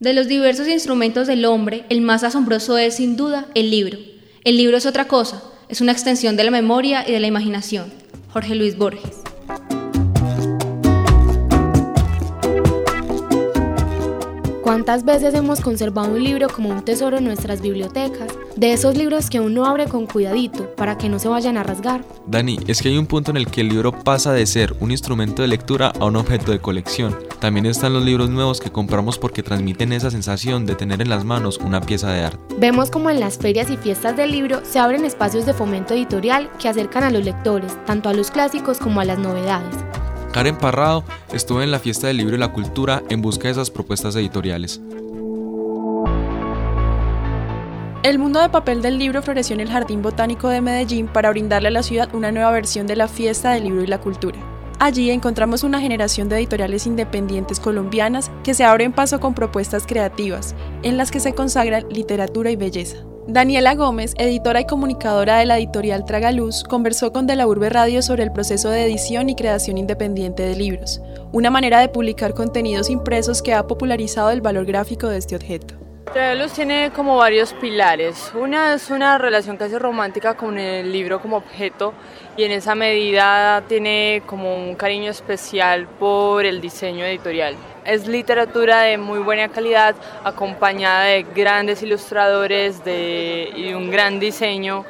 De 0.00 0.14
los 0.14 0.28
diversos 0.28 0.66
instrumentos 0.66 1.26
del 1.26 1.44
hombre, 1.44 1.84
el 1.90 2.00
más 2.00 2.24
asombroso 2.24 2.78
es 2.78 2.96
sin 2.96 3.16
duda 3.18 3.48
el 3.54 3.70
libro. 3.70 3.98
El 4.44 4.56
libro 4.56 4.78
es 4.78 4.86
otra 4.86 5.06
cosa, 5.06 5.42
es 5.68 5.82
una 5.82 5.92
extensión 5.92 6.38
de 6.38 6.44
la 6.44 6.50
memoria 6.50 7.06
y 7.06 7.12
de 7.12 7.20
la 7.20 7.26
imaginación. 7.26 7.92
Jorge 8.32 8.54
Luis 8.54 8.78
Borges. 8.78 9.19
¿Cuántas 14.70 15.04
veces 15.04 15.34
hemos 15.34 15.60
conservado 15.60 16.12
un 16.12 16.22
libro 16.22 16.48
como 16.48 16.68
un 16.68 16.84
tesoro 16.84 17.18
en 17.18 17.24
nuestras 17.24 17.60
bibliotecas? 17.60 18.28
De 18.54 18.72
esos 18.72 18.96
libros 18.96 19.28
que 19.28 19.40
uno 19.40 19.64
abre 19.64 19.88
con 19.88 20.06
cuidadito 20.06 20.72
para 20.76 20.96
que 20.96 21.08
no 21.08 21.18
se 21.18 21.26
vayan 21.26 21.56
a 21.56 21.64
rasgar. 21.64 22.04
Dani, 22.28 22.56
es 22.68 22.80
que 22.80 22.90
hay 22.90 22.96
un 22.96 23.08
punto 23.08 23.32
en 23.32 23.36
el 23.36 23.48
que 23.48 23.62
el 23.62 23.68
libro 23.68 23.90
pasa 23.90 24.32
de 24.32 24.46
ser 24.46 24.76
un 24.78 24.92
instrumento 24.92 25.42
de 25.42 25.48
lectura 25.48 25.92
a 25.98 26.04
un 26.04 26.14
objeto 26.14 26.52
de 26.52 26.60
colección. 26.60 27.18
También 27.40 27.66
están 27.66 27.94
los 27.94 28.04
libros 28.04 28.30
nuevos 28.30 28.60
que 28.60 28.70
compramos 28.70 29.18
porque 29.18 29.42
transmiten 29.42 29.92
esa 29.92 30.08
sensación 30.08 30.66
de 30.66 30.76
tener 30.76 31.02
en 31.02 31.08
las 31.08 31.24
manos 31.24 31.58
una 31.58 31.80
pieza 31.80 32.12
de 32.12 32.26
arte. 32.26 32.54
Vemos 32.60 32.92
como 32.92 33.10
en 33.10 33.18
las 33.18 33.38
ferias 33.38 33.70
y 33.70 33.76
fiestas 33.76 34.16
del 34.16 34.30
libro 34.30 34.60
se 34.62 34.78
abren 34.78 35.04
espacios 35.04 35.46
de 35.46 35.52
fomento 35.52 35.94
editorial 35.94 36.48
que 36.60 36.68
acercan 36.68 37.02
a 37.02 37.10
los 37.10 37.24
lectores, 37.24 37.76
tanto 37.86 38.08
a 38.08 38.12
los 38.12 38.30
clásicos 38.30 38.78
como 38.78 39.00
a 39.00 39.04
las 39.04 39.18
novedades. 39.18 39.74
Karen 40.32 40.56
Parrado 40.56 41.02
estuvo 41.32 41.60
en 41.60 41.72
la 41.72 41.80
Fiesta 41.80 42.06
del 42.06 42.18
Libro 42.18 42.36
y 42.36 42.38
la 42.38 42.52
Cultura 42.52 43.02
en 43.08 43.20
busca 43.20 43.48
de 43.48 43.52
esas 43.52 43.70
propuestas 43.70 44.14
editoriales. 44.14 44.80
El 48.02 48.18
mundo 48.18 48.40
de 48.40 48.48
papel 48.48 48.80
del 48.80 48.98
libro 48.98 49.22
floreció 49.22 49.54
en 49.54 49.60
el 49.60 49.70
Jardín 49.70 50.02
Botánico 50.02 50.48
de 50.48 50.60
Medellín 50.60 51.08
para 51.08 51.30
brindarle 51.30 51.68
a 51.68 51.72
la 51.72 51.82
ciudad 51.82 52.14
una 52.14 52.32
nueva 52.32 52.50
versión 52.52 52.86
de 52.86 52.96
la 52.96 53.08
Fiesta 53.08 53.52
del 53.52 53.64
Libro 53.64 53.82
y 53.82 53.88
la 53.88 54.00
Cultura. 54.00 54.38
Allí 54.78 55.10
encontramos 55.10 55.64
una 55.64 55.80
generación 55.80 56.28
de 56.28 56.36
editoriales 56.36 56.86
independientes 56.86 57.60
colombianas 57.60 58.30
que 58.42 58.54
se 58.54 58.64
abren 58.64 58.92
paso 58.92 59.20
con 59.20 59.34
propuestas 59.34 59.84
creativas, 59.86 60.54
en 60.82 60.96
las 60.96 61.10
que 61.10 61.20
se 61.20 61.34
consagran 61.34 61.86
literatura 61.90 62.50
y 62.50 62.56
belleza. 62.56 63.04
Daniela 63.26 63.74
Gómez, 63.74 64.14
editora 64.16 64.62
y 64.62 64.64
comunicadora 64.64 65.38
de 65.38 65.46
la 65.46 65.58
editorial 65.58 66.04
Tragaluz, 66.04 66.64
conversó 66.64 67.12
con 67.12 67.26
De 67.26 67.36
la 67.36 67.46
Urbe 67.46 67.68
Radio 67.68 68.02
sobre 68.02 68.22
el 68.22 68.32
proceso 68.32 68.70
de 68.70 68.84
edición 68.84 69.28
y 69.28 69.36
creación 69.36 69.78
independiente 69.78 70.42
de 70.42 70.56
libros, 70.56 71.02
una 71.30 71.50
manera 71.50 71.80
de 71.80 71.90
publicar 71.90 72.34
contenidos 72.34 72.88
impresos 72.88 73.42
que 73.42 73.52
ha 73.52 73.66
popularizado 73.66 74.30
el 74.30 74.40
valor 74.40 74.64
gráfico 74.64 75.06
de 75.08 75.18
este 75.18 75.36
objeto. 75.36 75.74
Tragaluz 76.12 76.52
tiene 76.52 76.90
como 76.96 77.18
varios 77.18 77.52
pilares. 77.52 78.32
Una 78.34 78.74
es 78.74 78.90
una 78.90 79.16
relación 79.18 79.56
casi 79.56 79.78
romántica 79.78 80.34
con 80.34 80.58
el 80.58 80.90
libro 80.90 81.20
como 81.20 81.36
objeto 81.36 81.92
y 82.36 82.44
en 82.44 82.52
esa 82.52 82.74
medida 82.74 83.62
tiene 83.68 84.22
como 84.26 84.56
un 84.56 84.74
cariño 84.74 85.10
especial 85.10 85.86
por 85.86 86.46
el 86.46 86.60
diseño 86.60 87.04
editorial. 87.04 87.54
Es 87.84 88.06
literatura 88.06 88.82
de 88.82 88.98
muy 88.98 89.20
buena 89.20 89.48
calidad, 89.48 89.94
acompañada 90.22 91.04
de 91.04 91.22
grandes 91.34 91.82
ilustradores 91.82 92.84
de, 92.84 93.50
y 93.56 93.72
un 93.72 93.90
gran 93.90 94.20
diseño 94.20 94.84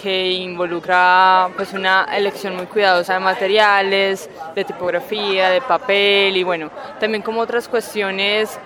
que 0.00 0.30
involucra 0.30 1.48
pues 1.56 1.72
una 1.72 2.04
elección 2.14 2.54
muy 2.54 2.66
cuidadosa 2.66 3.14
de 3.14 3.20
materiales, 3.20 4.30
de 4.54 4.64
tipografía, 4.64 5.50
de 5.50 5.60
papel 5.60 6.36
y 6.36 6.44
bueno, 6.44 6.70
también 7.00 7.22
como 7.22 7.40
otras 7.40 7.66
cuestiones 7.66 8.58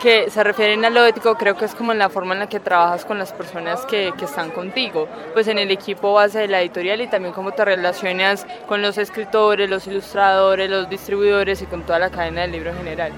que 0.00 0.30
se 0.30 0.42
refieren 0.44 0.84
a 0.84 0.90
lo 0.90 1.04
ético, 1.04 1.36
creo 1.36 1.56
que 1.56 1.64
es 1.64 1.74
como 1.74 1.94
la 1.94 2.08
forma 2.08 2.34
en 2.34 2.40
la 2.40 2.48
que 2.48 2.60
trabajas 2.60 3.04
con 3.04 3.18
las 3.18 3.32
personas 3.32 3.84
que, 3.86 4.12
que, 4.18 4.24
están 4.24 4.50
contigo, 4.50 5.08
pues 5.32 5.48
en 5.48 5.58
el 5.58 5.70
equipo 5.70 6.12
base 6.12 6.40
de 6.40 6.48
la 6.48 6.60
editorial 6.60 7.00
y 7.00 7.06
también 7.06 7.34
cómo 7.34 7.52
te 7.52 7.64
relacionas 7.64 8.46
con 8.66 8.82
los 8.82 8.98
escritores, 8.98 9.68
los 9.68 9.86
ilustradores, 9.86 10.68
los 10.70 10.88
distribuidores 10.88 11.62
y 11.62 11.66
con 11.66 11.82
toda 11.84 11.98
la 11.98 12.10
cadena 12.10 12.42
del 12.42 12.52
libro 12.52 12.70
en 12.70 12.76
general. 12.78 13.12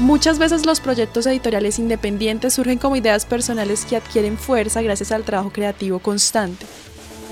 Muchas 0.00 0.38
veces 0.38 0.64
los 0.64 0.80
proyectos 0.80 1.26
editoriales 1.26 1.78
independientes 1.78 2.54
surgen 2.54 2.78
como 2.78 2.96
ideas 2.96 3.26
personales 3.26 3.84
que 3.84 3.96
adquieren 3.96 4.38
fuerza 4.38 4.80
gracias 4.80 5.12
al 5.12 5.24
trabajo 5.24 5.50
creativo 5.50 5.98
constante. 5.98 6.64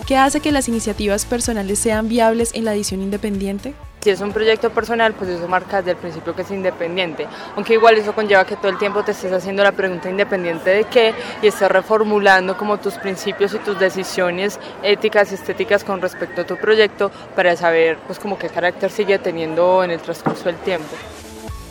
¿Qué 0.06 0.16
hace 0.16 0.40
que 0.40 0.52
las 0.52 0.68
iniciativas 0.68 1.24
personales 1.24 1.78
sean 1.78 2.08
viables 2.08 2.52
en 2.54 2.64
la 2.64 2.74
edición 2.74 3.00
independiente? 3.00 3.74
Si 4.09 4.12
es 4.12 4.23
un 4.23 4.33
proyecto 4.33 4.71
personal, 4.71 5.12
pues 5.12 5.29
eso 5.29 5.47
marca 5.49 5.83
desde 5.83 5.90
el 5.90 5.99
principio 5.99 6.35
que 6.35 6.40
es 6.40 6.51
independiente, 6.51 7.27
aunque 7.55 7.75
igual 7.75 7.99
eso 7.99 8.14
conlleva 8.14 8.47
que 8.47 8.57
todo 8.57 8.71
el 8.71 8.79
tiempo 8.79 9.05
te 9.05 9.11
estés 9.11 9.31
haciendo 9.35 9.62
la 9.62 9.73
pregunta 9.73 10.09
independiente 10.09 10.71
de 10.71 10.85
qué 10.85 11.12
y 11.42 11.49
estés 11.49 11.71
reformulando 11.71 12.57
como 12.57 12.79
tus 12.79 12.94
principios 12.94 13.53
y 13.53 13.59
tus 13.59 13.79
decisiones 13.79 14.59
éticas 14.83 15.31
y 15.31 15.35
estéticas 15.35 15.85
con 15.85 16.01
respecto 16.01 16.40
a 16.40 16.47
tu 16.47 16.57
proyecto 16.57 17.11
para 17.37 17.55
saber 17.55 17.99
pues 18.07 18.18
como 18.18 18.38
qué 18.38 18.49
carácter 18.49 18.90
sigue 18.90 19.18
teniendo 19.18 19.85
en 19.85 19.90
el 19.90 20.01
transcurso 20.01 20.44
del 20.44 20.57
tiempo. 20.57 20.88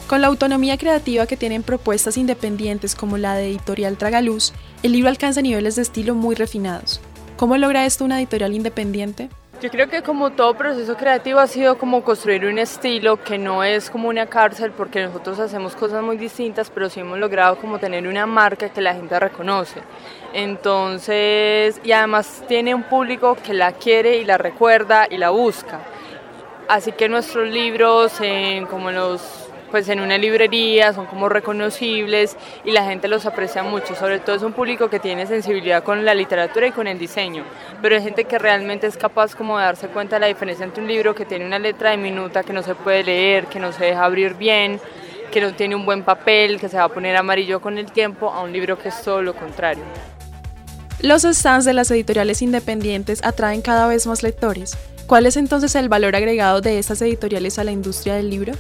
Con 0.06 0.22
la 0.22 0.28
autonomía 0.28 0.78
creativa 0.78 1.26
que 1.26 1.38
tienen 1.38 1.64
propuestas 1.64 2.18
independientes 2.18 2.94
como 2.94 3.18
la 3.18 3.34
de 3.34 3.48
Editorial 3.48 3.98
Tragaluz, 3.98 4.54
el 4.84 4.92
libro 4.92 5.10
alcanza 5.10 5.42
niveles 5.42 5.76
de 5.76 5.82
estilo 5.82 6.14
muy 6.14 6.36
refinados. 6.36 7.02
¿Cómo 7.36 7.58
logra 7.58 7.88
esto 7.88 8.06
una 8.06 8.20
editorial 8.20 8.54
independiente? 8.54 9.30
Yo 9.60 9.72
creo 9.72 9.90
que 9.90 10.04
como 10.04 10.30
todo 10.30 10.54
proceso 10.54 10.96
creativo 10.96 11.40
ha 11.40 11.48
sido 11.48 11.80
como 11.80 12.04
construir 12.04 12.46
un 12.46 12.60
estilo 12.60 13.18
que 13.24 13.40
no 13.40 13.64
es 13.64 13.90
como 13.90 14.08
una 14.08 14.28
cárcel 14.28 14.72
porque 14.72 15.04
nosotros 15.04 15.40
hacemos 15.40 15.76
cosas 15.76 16.04
muy 16.04 16.16
distintas, 16.16 16.70
pero 16.70 16.92
sí 16.92 17.00
hemos 17.00 17.18
logrado 17.18 17.56
como 17.58 17.80
tener 17.80 18.08
una 18.08 18.28
marca 18.28 18.70
que 18.70 18.82
la 18.82 18.94
gente 18.94 19.20
reconoce. 19.20 19.82
Entonces, 20.32 21.82
y 21.84 21.92
además 21.92 22.44
tiene 22.48 22.76
un 22.76 22.84
público 22.84 23.36
que 23.44 23.56
la 23.56 23.72
quiere 23.72 24.18
y 24.18 24.26
la 24.26 24.38
recuerda 24.38 25.08
y 25.10 25.18
la 25.18 25.32
busca. 25.32 25.80
Así 26.68 26.92
que 26.92 27.10
nuestros 27.10 27.48
libros, 27.48 28.22
en, 28.22 28.68
como 28.68 28.92
los 28.92 29.47
pues 29.70 29.90
en 29.90 30.00
una 30.00 30.18
librería, 30.18 30.94
son 30.94 31.06
como 31.06 31.30
reconocibles 31.30 32.36
y 32.64 32.72
la 32.72 32.86
gente 32.86 33.08
los 33.08 33.26
aprecia 33.26 33.64
mucho, 33.64 33.96
sobre 33.96 34.20
todo 34.20 34.36
es 34.36 34.44
un 34.44 34.54
público 34.54 34.90
que 34.90 35.00
tiene 35.00 35.26
sensibilidad 35.28 35.84
con 35.84 36.06
la 36.06 36.14
literatura 36.14 36.68
y 36.68 36.72
con 36.72 36.88
el 36.88 37.00
diseño, 37.00 37.44
pero 37.82 37.96
hay 37.96 38.04
gente 38.04 38.26
que 38.26 38.38
realmente 38.40 38.88
es 38.88 38.98
capaz 38.98 39.36
como 39.36 39.58
de 39.58 39.66
darse 39.66 39.88
cuenta 39.88 40.16
de 40.16 40.22
la 40.22 40.28
diferencia 40.28 40.66
entre 40.66 40.82
un 40.82 40.88
libro 40.88 41.16
que 41.16 41.26
tiene 41.26 41.46
una 41.46 41.60
letra 41.60 41.92
diminuta 41.92 42.44
que 42.44 42.54
no 42.54 42.64
se 42.64 42.76
puede 42.76 43.04
leer, 43.04 43.48
que 43.48 43.60
no 43.60 43.72
se 43.72 43.86
deja 43.86 44.04
abrir 44.04 44.36
bien, 44.36 44.80
que 45.32 45.42
no 45.42 45.54
tiene 45.54 45.76
un 45.76 45.86
buen 45.86 46.04
papel, 46.04 46.60
que 46.60 46.70
se 46.70 46.78
va 46.78 46.84
a 46.84 46.90
poner 46.90 47.16
amarillo 47.16 47.60
con 47.60 47.78
el 47.78 47.92
tiempo, 47.92 48.30
a 48.32 48.42
un 48.42 48.52
libro 48.52 48.78
que 48.78 48.90
es 48.90 49.02
todo 49.02 49.22
lo 49.22 49.36
contrario. 49.36 49.84
Los 51.00 51.24
stands 51.24 51.66
de 51.66 51.74
las 51.74 51.92
editoriales 51.92 52.42
independientes 52.42 53.24
atraen 53.24 53.62
cada 53.62 53.88
vez 53.88 54.08
más 54.08 54.24
lectores. 54.24 54.78
¿Cuál 55.06 55.26
es 55.26 55.38
entonces 55.38 55.76
el 55.76 55.90
valor 55.90 56.16
agregado 56.16 56.60
de 56.60 56.80
estas 56.80 57.02
editoriales 57.02 57.60
a 57.60 57.64
la 57.64 57.72
industria 57.72 58.16
del 58.16 58.30
libro? 58.30 58.54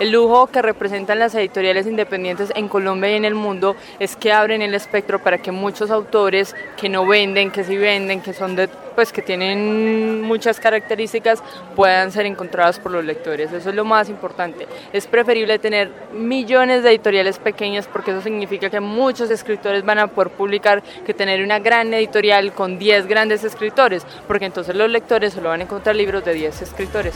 El 0.00 0.12
lujo 0.12 0.46
que 0.46 0.62
representan 0.62 1.18
las 1.18 1.34
editoriales 1.34 1.86
independientes 1.86 2.50
en 2.56 2.68
Colombia 2.68 3.10
y 3.10 3.16
en 3.16 3.26
el 3.26 3.34
mundo 3.34 3.76
es 3.98 4.16
que 4.16 4.32
abren 4.32 4.62
el 4.62 4.74
espectro 4.74 5.22
para 5.22 5.36
que 5.36 5.52
muchos 5.52 5.90
autores 5.90 6.56
que 6.78 6.88
no 6.88 7.06
venden, 7.06 7.50
que 7.50 7.64
sí 7.64 7.76
venden, 7.76 8.22
que 8.22 8.32
son 8.32 8.56
de, 8.56 8.68
pues 8.94 9.12
que 9.12 9.20
tienen 9.20 10.22
muchas 10.22 10.58
características, 10.58 11.42
puedan 11.76 12.12
ser 12.12 12.24
encontrados 12.24 12.78
por 12.78 12.92
los 12.92 13.04
lectores. 13.04 13.52
Eso 13.52 13.68
es 13.68 13.74
lo 13.74 13.84
más 13.84 14.08
importante. 14.08 14.66
Es 14.94 15.06
preferible 15.06 15.58
tener 15.58 15.90
millones 16.14 16.82
de 16.82 16.88
editoriales 16.92 17.38
pequeñas 17.38 17.86
porque 17.86 18.12
eso 18.12 18.22
significa 18.22 18.70
que 18.70 18.80
muchos 18.80 19.30
escritores 19.30 19.84
van 19.84 19.98
a 19.98 20.06
poder 20.06 20.32
publicar 20.32 20.82
que 21.04 21.12
tener 21.12 21.44
una 21.44 21.58
gran 21.58 21.92
editorial 21.92 22.54
con 22.54 22.78
10 22.78 23.06
grandes 23.06 23.44
escritores, 23.44 24.06
porque 24.26 24.46
entonces 24.46 24.74
los 24.74 24.88
lectores 24.88 25.34
solo 25.34 25.50
van 25.50 25.60
a 25.60 25.64
encontrar 25.64 25.94
libros 25.94 26.24
de 26.24 26.32
10 26.32 26.62
escritores. 26.62 27.12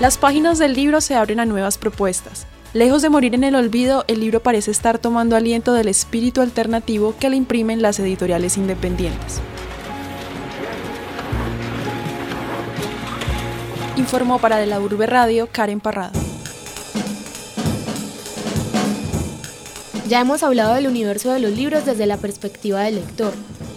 Las 0.00 0.16
páginas 0.16 0.60
del 0.60 0.74
libro 0.74 1.00
se 1.00 1.16
abren 1.16 1.40
a 1.40 1.44
nuevas 1.44 1.76
propuestas. 1.76 2.46
Lejos 2.72 3.02
de 3.02 3.08
morir 3.08 3.34
en 3.34 3.42
el 3.42 3.56
olvido, 3.56 4.04
el 4.06 4.20
libro 4.20 4.40
parece 4.40 4.70
estar 4.70 5.00
tomando 5.00 5.34
aliento 5.34 5.72
del 5.72 5.88
espíritu 5.88 6.40
alternativo 6.40 7.16
que 7.18 7.28
le 7.28 7.34
imprimen 7.34 7.82
las 7.82 7.98
editoriales 7.98 8.56
independientes. 8.56 9.40
Informó 13.96 14.38
para 14.38 14.58
De 14.58 14.66
la 14.66 14.78
Urbe 14.78 15.06
Radio 15.06 15.48
Karen 15.50 15.80
Parrado. 15.80 16.12
Ya 20.06 20.20
hemos 20.20 20.44
hablado 20.44 20.74
del 20.74 20.86
universo 20.86 21.32
de 21.32 21.40
los 21.40 21.50
libros 21.50 21.84
desde 21.84 22.06
la 22.06 22.18
perspectiva 22.18 22.82
del 22.82 22.94
lector, 22.94 23.32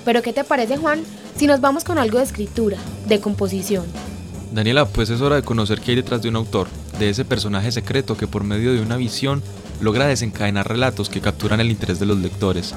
pero 0.06 0.22
¿qué 0.22 0.34
te 0.34 0.44
parece 0.44 0.78
Juan 0.78 1.04
si 1.36 1.48
nos 1.48 1.62
vamos 1.62 1.84
con 1.84 1.98
algo 1.98 2.20
de 2.20 2.26
escritura, 2.26 2.78
de 3.08 3.20
composición? 3.20 4.11
Daniela, 4.52 4.86
pues 4.86 5.10
es 5.10 5.22
hora 5.22 5.38
de 5.38 5.44
conocer 5.44 5.80
qué 5.80 5.92
hay 5.92 5.96
detrás 5.96 6.22
de 6.22 6.28
un 6.28 6.36
autor, 6.36 6.68
de 7.00 7.10
ese 7.10 7.24
personaje 7.24 7.72
secreto 7.72 8.18
que 8.18 8.28
por 8.28 8.44
medio 8.44 8.74
de 8.74 8.82
una 8.82 8.98
visión 8.98 9.42
logra 9.80 10.08
desencadenar 10.08 10.68
relatos 10.68 11.10
que 11.10 11.22
capturan 11.22 11.62
el 11.62 11.72
interés 11.72 12.00
de 12.02 12.06
los 12.06 12.18
lectores. 12.18 12.76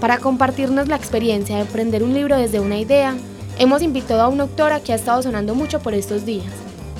Para 0.00 0.18
compartirnos 0.18 0.86
la 0.86 0.94
experiencia 0.94 1.56
de 1.56 1.62
emprender 1.62 2.04
un 2.04 2.14
libro 2.14 2.36
desde 2.36 2.60
una 2.60 2.78
idea, 2.78 3.16
hemos 3.58 3.82
invitado 3.82 4.22
a 4.22 4.28
una 4.28 4.44
autora 4.44 4.80
que 4.80 4.92
ha 4.92 4.96
estado 4.96 5.20
sonando 5.20 5.56
mucho 5.56 5.80
por 5.80 5.94
estos 5.94 6.24
días. 6.24 6.46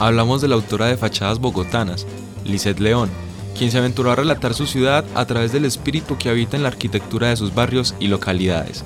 Hablamos 0.01 0.43
de 0.43 0.49
la 0.49 0.57
autora 0.57 0.87
de 0.87 0.97
Fachadas 0.97 1.39
Bogotanas, 1.39 2.05
Lisette 2.45 2.81
León, 2.81 3.11
quien 3.57 3.71
se 3.71 3.79
aventuró 3.79 4.11
a 4.11 4.17
relatar 4.17 4.55
su 4.55 4.67
ciudad 4.67 5.05
a 5.15 5.25
través 5.25 5.53
del 5.53 5.65
espíritu 5.65 6.19
que 6.19 6.31
habita 6.31 6.57
en 6.57 6.65
la 6.65 6.71
arquitectura 6.71 7.29
de 7.29 7.37
sus 7.37 7.55
barrios 7.55 7.95
y 8.01 8.09
localidades. 8.09 8.85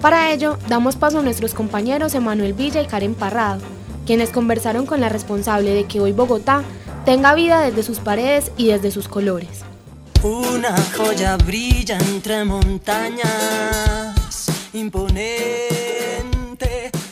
Para 0.00 0.32
ello, 0.32 0.58
damos 0.68 0.96
paso 0.96 1.20
a 1.20 1.22
nuestros 1.22 1.54
compañeros 1.54 2.14
Emanuel 2.14 2.54
Villa 2.54 2.82
y 2.82 2.86
Karen 2.86 3.14
Parrado, 3.14 3.60
quienes 4.06 4.30
conversaron 4.30 4.86
con 4.86 5.00
la 5.00 5.08
responsable 5.08 5.74
de 5.74 5.84
que 5.84 6.00
hoy 6.00 6.12
Bogotá 6.12 6.62
tenga 7.04 7.34
vida 7.34 7.60
desde 7.60 7.82
sus 7.82 7.98
paredes 7.98 8.52
y 8.56 8.68
desde 8.68 8.90
sus 8.90 9.08
colores. 9.08 9.64
Una 10.22 10.74
joya 10.96 11.36
brilla 11.36 11.98
entre 11.98 12.44
montañas, 12.44 13.26
imponente 14.72 15.30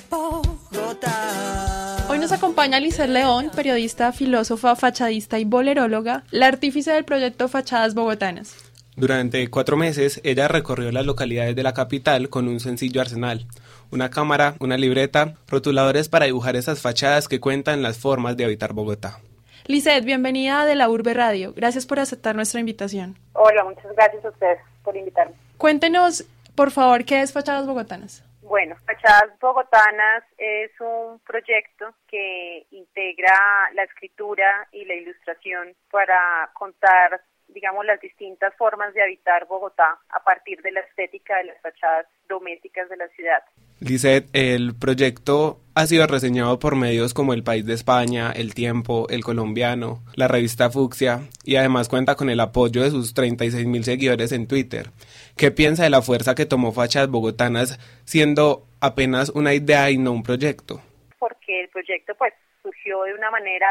Bogotá. 0.09 2.07
Hoy 2.09 2.19
nos 2.19 2.33
acompaña 2.33 2.81
Lizel 2.81 3.13
León, 3.13 3.51
periodista, 3.55 4.13
filósofa, 4.13 4.77
fachadista 4.77 5.39
y 5.39 5.45
boleróloga, 5.45 6.25
la 6.31 6.47
artífice 6.47 6.93
del 6.93 7.05
proyecto 7.05 7.49
Fachadas 7.49 7.95
Bogotanas. 7.95 8.55
Durante 8.97 9.49
cuatro 9.49 9.79
meses, 9.79 10.21
ella 10.23 10.49
recorrió 10.49 10.93
las 10.93 11.07
localidades 11.07 11.57
de 11.57 11.63
la 11.63 11.73
capital 11.73 12.29
con 12.29 12.47
un 12.47 12.61
sencillo 12.61 13.01
arsenal, 13.01 13.47
una 13.93 14.11
cámara, 14.11 14.55
una 14.59 14.77
libreta, 14.77 15.35
rotuladores 15.49 16.09
para 16.09 16.25
dibujar 16.25 16.57
esas 16.57 16.81
fachadas 16.81 17.29
que 17.29 17.41
cuentan 17.41 17.83
las 17.83 17.99
formas 17.99 18.37
de 18.37 18.45
habitar 18.45 18.73
Bogotá. 18.73 19.19
Lizeth, 19.67 20.05
bienvenida 20.05 20.65
de 20.65 20.75
la 20.75 20.89
Urbe 20.89 21.15
Radio. 21.15 21.53
Gracias 21.55 21.87
por 21.87 22.01
aceptar 22.01 22.35
nuestra 22.35 22.59
invitación. 22.59 23.17
Hola, 23.35 23.63
muchas 23.65 23.95
gracias 23.95 24.25
a 24.25 24.31
ustedes 24.31 24.59
por 24.83 24.97
invitarme. 24.97 25.35
Cuéntenos, 25.59 26.25
por 26.57 26.71
favor, 26.73 27.05
¿qué 27.05 27.21
es 27.21 27.33
Fachadas 27.33 27.67
Bogotanas? 27.67 28.25
Bueno, 28.41 28.77
Fachadas 28.85 29.31
Bogotanas 29.41 30.25
es 30.37 30.71
un 30.81 31.21
proyecto 31.21 31.95
que 32.09 32.67
integra 32.71 33.39
la 33.75 33.85
escritura 33.85 34.67
y 34.73 34.85
la 34.85 34.95
ilustración 34.95 35.75
para 35.91 36.51
contar 36.55 37.21
digamos, 37.53 37.85
las 37.85 38.01
distintas 38.01 38.55
formas 38.57 38.93
de 38.95 39.03
habitar 39.03 39.47
Bogotá 39.47 39.99
a 40.09 40.23
partir 40.25 40.61
de 40.63 40.73
la 40.73 40.81
estética 40.81 41.37
de 41.39 41.45
las 41.45 41.61
fachadas 41.61 42.07
domésticas 42.29 42.89
de 42.89 42.97
la 42.97 43.09
ciudad. 43.09 43.43
Lizeth, 43.81 44.29
el 44.33 44.75
proyecto 44.77 45.59
ha 45.75 45.87
sido 45.87 46.07
reseñado 46.07 46.59
por 46.61 46.77
medios 46.77 47.15
como 47.15 47.35
El 47.35 47.43
País 47.43 47.67
de 47.67 47.75
España, 47.75 48.31
El 48.31 48.55
Tiempo, 48.55 49.09
El 49.11 49.25
Colombiano, 49.25 50.03
la 50.15 50.29
revista 50.29 50.71
Fucsia 50.71 51.23
y 51.45 51.57
además 51.57 51.89
cuenta 51.89 52.15
con 52.15 52.31
el 52.31 52.39
apoyo 52.39 52.83
de 52.83 52.91
sus 52.91 53.13
36 53.13 53.67
mil 53.67 53.83
seguidores 53.83 54.31
en 54.31 54.47
Twitter. 54.47 54.91
¿Qué 55.37 55.51
piensa 55.51 55.83
de 55.83 55.91
la 55.91 56.03
fuerza 56.03 56.37
que 56.37 56.47
tomó 56.47 56.73
Fachas 56.73 57.09
Bogotanas 57.09 57.81
siendo 58.05 58.67
apenas 58.81 59.31
una 59.31 59.53
idea 59.53 59.91
y 59.91 59.99
no 59.99 60.13
un 60.13 60.23
proyecto? 60.23 60.81
Porque 61.19 61.63
el 61.63 61.69
proyecto 61.71 62.15
pues 62.17 62.35
surgió 62.63 63.03
de 63.05 63.15
una 63.15 63.31
manera 63.31 63.69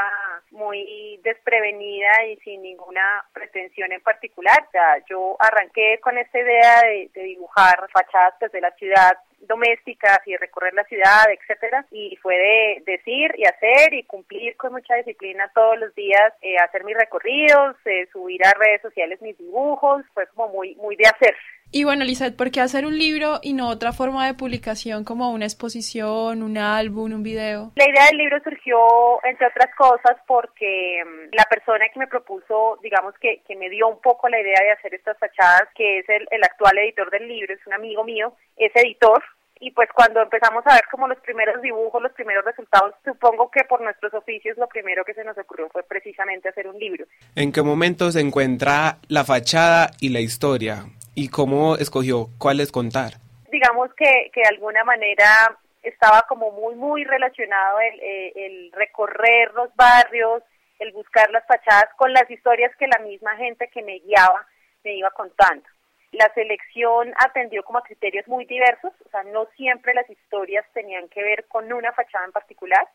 muy 0.51 1.19
desprevenida 1.23 2.25
y 2.25 2.38
sin 2.38 2.62
ninguna 2.62 3.23
pretensión 3.34 3.91
en 3.91 4.01
particular. 4.01 4.63
O 4.67 4.71
sea, 4.71 4.97
yo 5.10 5.38
arranqué 5.39 5.99
con 6.01 6.17
esta 6.17 6.39
idea 6.39 6.82
de, 6.82 7.10
de 7.13 7.23
dibujar 7.23 7.88
fachadas 7.91 8.36
desde 8.39 8.62
la 8.62 8.71
ciudad 8.71 9.17
domésticas 9.47 10.19
y 10.25 10.36
recorrer 10.38 10.73
la 10.73 10.84
ciudad, 10.86 11.25
etcétera, 11.32 11.86
y 11.91 12.15
fue 12.17 12.36
de 12.36 12.84
decir 12.86 13.34
y 13.38 13.45
hacer 13.45 13.93
y 13.93 14.04
cumplir 14.04 14.56
con 14.58 14.73
mucha 14.73 14.95
disciplina 14.95 15.51
todos 15.54 15.80
los 15.80 15.93
días, 15.95 16.34
eh, 16.41 16.58
hacer 16.58 16.84
mis 16.84 16.97
recorridos, 16.97 17.75
eh, 17.86 18.08
subir 18.12 18.45
a 18.45 18.54
redes 18.54 18.82
sociales 18.82 19.21
mis 19.21 19.38
dibujos, 19.38 20.04
fue 20.13 20.27
como 20.27 20.49
muy, 20.49 20.75
muy 20.75 20.95
de 20.95 21.08
hacer. 21.08 21.36
Y 21.73 21.86
bueno, 21.86 22.03
Lizeth, 22.03 22.36
¿por 22.36 22.51
qué 22.51 22.60
hacer 22.60 22.86
un 22.86 22.97
libro 22.97 23.39
y 23.41 23.53
no 23.53 23.69
otra 23.69 23.93
forma 23.93 24.27
de 24.27 24.34
publicación 24.34 25.05
como 25.05 25.31
una 25.31 25.45
exposición, 25.45 26.43
un 26.43 26.57
álbum, 26.57 27.13
un 27.13 27.23
video? 27.23 27.71
La 27.75 27.89
idea 27.89 28.07
del 28.07 28.17
libro 28.17 28.38
surgió, 28.43 28.77
entre 29.23 29.47
otras 29.47 29.73
cosas, 29.77 30.17
porque 30.27 31.01
mm, 31.05 31.34
la 31.34 31.45
persona 31.45 31.86
que 31.93 31.99
me 31.99 32.07
propuso, 32.07 32.77
digamos 32.84 33.13
que, 33.21 33.41
que 33.47 33.55
me 33.55 33.69
dio 33.69 33.88
un 33.88 34.01
poco 34.01 34.27
la 34.27 34.41
idea 34.41 34.60
de 34.62 34.71
hacer 34.71 34.93
estas 34.93 35.17
fachadas, 35.17 35.69
que 35.73 35.99
es 35.99 36.10
el, 36.10 36.27
el 36.31 36.43
actual 36.43 36.77
editor 36.77 37.10
del 37.10 37.29
libro, 37.29 37.53
es 37.53 37.65
un 37.65 37.73
amigo 37.73 38.03
mío, 38.03 38.34
es 38.57 38.75
editor, 38.75 39.23
y 39.62 39.71
pues 39.71 39.88
cuando 39.95 40.21
empezamos 40.21 40.63
a 40.65 40.73
ver 40.73 40.84
como 40.91 41.07
los 41.07 41.19
primeros 41.19 41.62
dibujos, 41.62 42.01
los 42.01 42.12
primeros 42.12 42.43
resultados, 42.43 42.95
supongo 43.05 43.49
que 43.49 43.63
por 43.63 43.79
nuestros 43.79 44.13
oficios 44.13 44.57
lo 44.57 44.67
primero 44.67 45.05
que 45.05 45.13
se 45.13 45.23
nos 45.23 45.38
ocurrió 45.38 45.69
fue 45.69 45.84
precisamente 45.84 46.49
hacer 46.49 46.67
un 46.67 46.77
libro. 46.77 47.05
¿En 47.36 47.53
qué 47.53 47.62
momento 47.62 48.12
se 48.12 48.19
encuentra 48.19 48.97
la 49.07 49.23
fachada 49.23 49.91
y 50.01 50.10
la 50.10 50.19
historia? 50.19 50.86
¿Y 51.15 51.30
cómo 51.30 51.76
escogió 51.76 52.28
cuáles 52.38 52.71
contar? 52.71 53.13
Digamos 53.52 53.93
que, 53.95 54.32
que 54.34 54.41
de 54.41 54.47
alguna 54.47 54.84
manera 54.84 55.58
estaba 55.84 56.24
como 56.28 56.52
muy, 56.52 56.76
muy 56.76 57.04
relacionado 57.04 57.80
el, 57.80 58.00
eh, 58.00 58.34
el 58.36 58.71
recorrer 58.71 59.54
los 59.54 59.76
barrios, 59.76 60.43
el 60.80 60.91
buscar 60.93 61.30
las 61.32 61.45
fachadas 61.45 61.89
con 61.97 62.13
las 62.13 62.30
historias 62.30 62.76
que 62.78 62.88
la 62.88 63.00
misma 63.00 63.36
gente 63.36 63.67
que 63.67 63.82
me 63.82 64.00
guiaba 64.00 64.45
me 64.84 64.95
iba 64.95 65.10
contando. 65.12 65.67
La 66.12 66.32
selección 66.34 67.13
atendió 67.17 67.63
como 67.63 67.80
a 67.80 67.84
criterios 67.84 68.28
muy 68.28 68.45
diversos, 68.45 68.91
o 69.06 69.10
sea, 69.10 69.24
no 69.24 69.47
siempre 69.56 69.93
las 69.93 70.10
historias 70.10 70.65
tenían 70.74 71.08
que 71.10 71.24
ver 71.24 71.45
con 71.47 71.71
una 71.71 71.91
fachada 71.93 72.26
en 72.26 72.32
particular, 72.32 72.88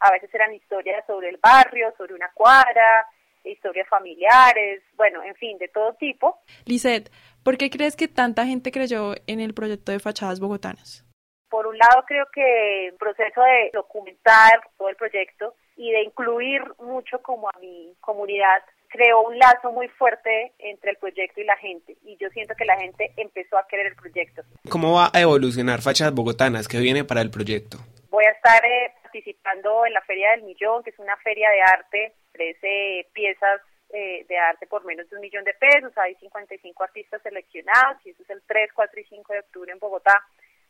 a 0.00 0.10
veces 0.10 0.32
eran 0.34 0.54
historias 0.54 1.04
sobre 1.06 1.28
el 1.28 1.38
barrio, 1.38 1.94
sobre 1.96 2.14
una 2.14 2.30
cuadra, 2.34 3.06
historias 3.46 3.88
familiares, 3.88 4.82
bueno, 4.96 5.22
en 5.22 5.34
fin, 5.36 5.58
de 5.58 5.68
todo 5.68 5.94
tipo. 5.94 6.40
Lisette, 6.64 7.10
¿por 7.42 7.56
qué 7.56 7.70
crees 7.70 7.96
que 7.96 8.08
tanta 8.08 8.46
gente 8.46 8.72
creyó 8.72 9.14
en 9.26 9.40
el 9.40 9.54
proyecto 9.54 9.92
de 9.92 10.00
fachadas 10.00 10.40
bogotanas? 10.40 11.04
Por 11.48 11.66
un 11.66 11.78
lado 11.78 12.04
creo 12.06 12.26
que 12.32 12.88
el 12.88 12.94
proceso 12.94 13.40
de 13.42 13.70
documentar 13.72 14.60
todo 14.76 14.88
el 14.88 14.96
proyecto 14.96 15.54
y 15.76 15.90
de 15.92 16.02
incluir 16.02 16.62
mucho 16.78 17.22
como 17.22 17.48
a 17.48 17.58
mi 17.60 17.94
comunidad 18.00 18.62
creó 18.88 19.22
un 19.22 19.38
lazo 19.38 19.72
muy 19.72 19.88
fuerte 19.88 20.52
entre 20.58 20.90
el 20.90 20.96
proyecto 20.96 21.40
y 21.40 21.44
la 21.44 21.56
gente 21.56 21.96
y 22.02 22.16
yo 22.16 22.28
siento 22.30 22.54
que 22.56 22.64
la 22.64 22.76
gente 22.76 23.12
empezó 23.16 23.58
a 23.58 23.66
querer 23.66 23.86
el 23.86 23.96
proyecto. 23.96 24.42
¿Cómo 24.70 24.94
va 24.94 25.10
a 25.12 25.20
evolucionar 25.20 25.82
Fachas 25.82 26.14
Bogotanas? 26.14 26.68
¿Qué 26.68 26.78
viene 26.78 27.04
para 27.04 27.20
el 27.20 27.30
proyecto? 27.30 27.78
Voy 28.10 28.24
a 28.24 28.30
estar 28.30 28.64
eh, 28.64 28.94
participando 29.02 29.84
en 29.86 29.92
la 29.92 30.00
Feria 30.02 30.30
del 30.30 30.42
Millón, 30.42 30.82
que 30.82 30.90
es 30.90 30.98
una 30.98 31.16
feria 31.18 31.50
de 31.50 31.60
arte, 31.60 32.12
13 32.36 33.08
piezas 33.12 33.62
eh, 33.90 34.26
de 34.28 34.38
arte 34.38 34.66
por 34.66 34.84
menos 34.84 35.08
de 35.08 35.16
un 35.16 35.22
millón 35.22 35.44
de 35.44 35.54
pesos, 35.54 35.96
hay 35.96 36.14
55 36.16 36.82
artistas 36.82 37.22
seleccionados 37.22 38.04
y 38.04 38.10
eso 38.10 38.22
es 38.22 38.30
el 38.30 38.42
3, 38.46 38.70
4 38.74 39.00
y 39.00 39.04
5 39.04 39.32
de 39.32 39.38
octubre 39.40 39.72
en 39.72 39.78
Bogotá 39.78 40.22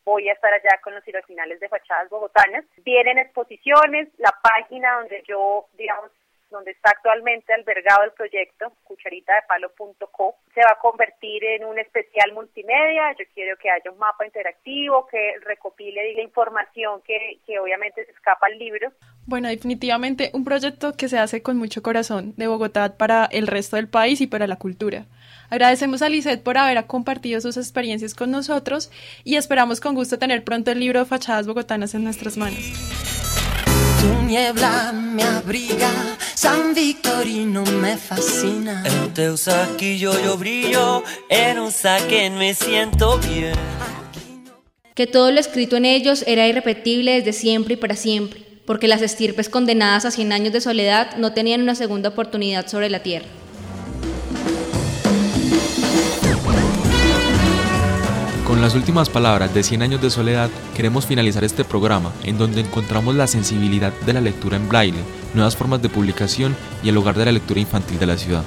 voy 0.07 0.29
a 0.29 0.33
estar 0.33 0.55
allá 0.55 0.81
con 0.83 0.95
los 0.95 1.05
finales 1.27 1.59
de 1.59 1.69
fachadas 1.69 2.09
bogotanas. 2.09 2.65
Vienen 2.85 3.19
exposiciones, 3.19 4.09
la 4.19 4.33
página 4.41 5.01
donde 5.01 5.23
yo, 5.27 5.67
digamos, 5.77 6.13
donde 6.51 6.71
está 6.71 6.91
actualmente 6.91 7.53
albergado 7.53 8.05
el 8.05 8.13
proyecto, 8.13 8.73
cucharitadepalo.co, 8.85 10.37
se 10.55 10.61
va 10.61 10.73
a 10.73 10.79
convertir 10.79 11.45
en 11.45 11.65
un 11.65 11.79
especial 11.79 12.33
multimedia. 12.33 13.15
Yo 13.19 13.25
quiero 13.35 13.57
que 13.57 13.71
haya 13.71 13.91
un 13.91 13.99
mapa 13.99 14.25
interactivo 14.25 15.07
que 15.07 15.35
recopile 15.45 16.15
la 16.15 16.23
información 16.23 17.03
que, 17.03 17.39
que 17.47 17.59
obviamente 17.59 18.05
se 18.05 18.13
escapa 18.13 18.47
al 18.47 18.59
libro. 18.59 18.93
Bueno, 19.27 19.49
definitivamente 19.49 20.31
un 20.35 20.45
proyecto 20.45 20.97
que 20.97 21.09
se 21.09 21.19
hace 21.19 21.43
con 21.43 21.57
mucho 21.57 21.83
corazón 21.83 22.35
de 22.37 22.47
Bogotá 22.47 22.97
para 22.97 23.27
el 23.27 23.49
resto 23.49 23.77
del 23.77 23.89
país 23.89 24.21
y 24.21 24.27
para 24.27 24.47
la 24.47 24.57
cultura. 24.57 25.07
Agradecemos 25.51 26.03
a 26.03 26.09
Lisette 26.09 26.43
por 26.43 26.59
haber 26.59 26.87
compartido 26.87 27.41
sus 27.41 27.57
experiencias 27.57 28.15
con 28.15 28.31
nosotros 28.31 28.91
y 29.25 29.37
esperamos 29.37 29.81
con 29.81 29.95
gusto 29.95 30.19
tener 30.19 30.45
pronto 30.45 30.71
el 30.71 30.81
libro 30.81 31.05
Fachadas 31.07 31.47
Bogotanas 31.47 31.95
en 31.95 32.05
nuestras 32.05 32.37
manos. 32.37 33.06
Tu 34.07 34.23
niebla 34.23 34.93
me 34.93 35.25
abriga, 35.25 35.91
San 36.35 36.75
Victorino 36.75 37.65
me 37.65 37.97
fascina. 37.97 38.85
En 38.85 39.13
teu 39.13 39.37
saquillo 39.37 40.13
yo 40.23 40.37
brillo, 40.37 41.03
en 41.29 41.59
un 41.59 41.73
saquen 41.73 42.39
me 42.39 42.55
siento 42.55 43.19
bien. 43.19 43.57
Que 44.95 45.09
todo 45.09 45.33
lo 45.33 45.41
escrito 45.41 45.77
en 45.77 45.87
ellos 45.87 46.23
era 46.29 46.47
irrepetible 46.47 47.15
desde 47.15 47.33
siempre 47.33 47.75
y 47.75 47.77
para 47.77 47.97
siempre, 47.97 48.45
porque 48.65 48.87
las 48.87 49.03
estirpes 49.03 49.49
condenadas 49.49 50.05
a 50.05 50.13
100 50.13 50.33
años 50.33 50.53
de 50.53 50.61
soledad 50.61 51.17
no 51.17 51.33
tenían 51.33 51.63
una 51.63 51.75
segunda 51.75 52.11
oportunidad 52.11 52.69
sobre 52.69 52.89
la 52.91 53.03
tierra. 53.03 53.27
Las 58.67 58.75
últimas 58.75 59.09
palabras 59.09 59.55
de 59.55 59.63
100 59.63 59.83
años 59.83 60.03
de 60.03 60.11
soledad, 60.11 60.51
queremos 60.75 61.07
finalizar 61.07 61.45
este 61.45 61.63
programa 61.63 62.11
en 62.25 62.37
donde 62.37 62.63
encontramos 62.63 63.15
la 63.15 63.29
sensibilidad 63.29 63.93
de 64.05 64.13
la 64.13 64.21
lectura 64.21 64.57
en 64.57 64.69
braille, 64.69 64.99
nuevas 65.35 65.57
formas 65.57 65.81
de 65.83 65.89
publicación 65.89 66.57
y 66.83 66.89
el 66.89 66.97
hogar 66.97 67.17
de 67.17 67.27
la 67.27 67.31
lectura 67.31 67.61
infantil 67.61 68.01
de 68.01 68.07
la 68.07 68.19
ciudad. 68.19 68.43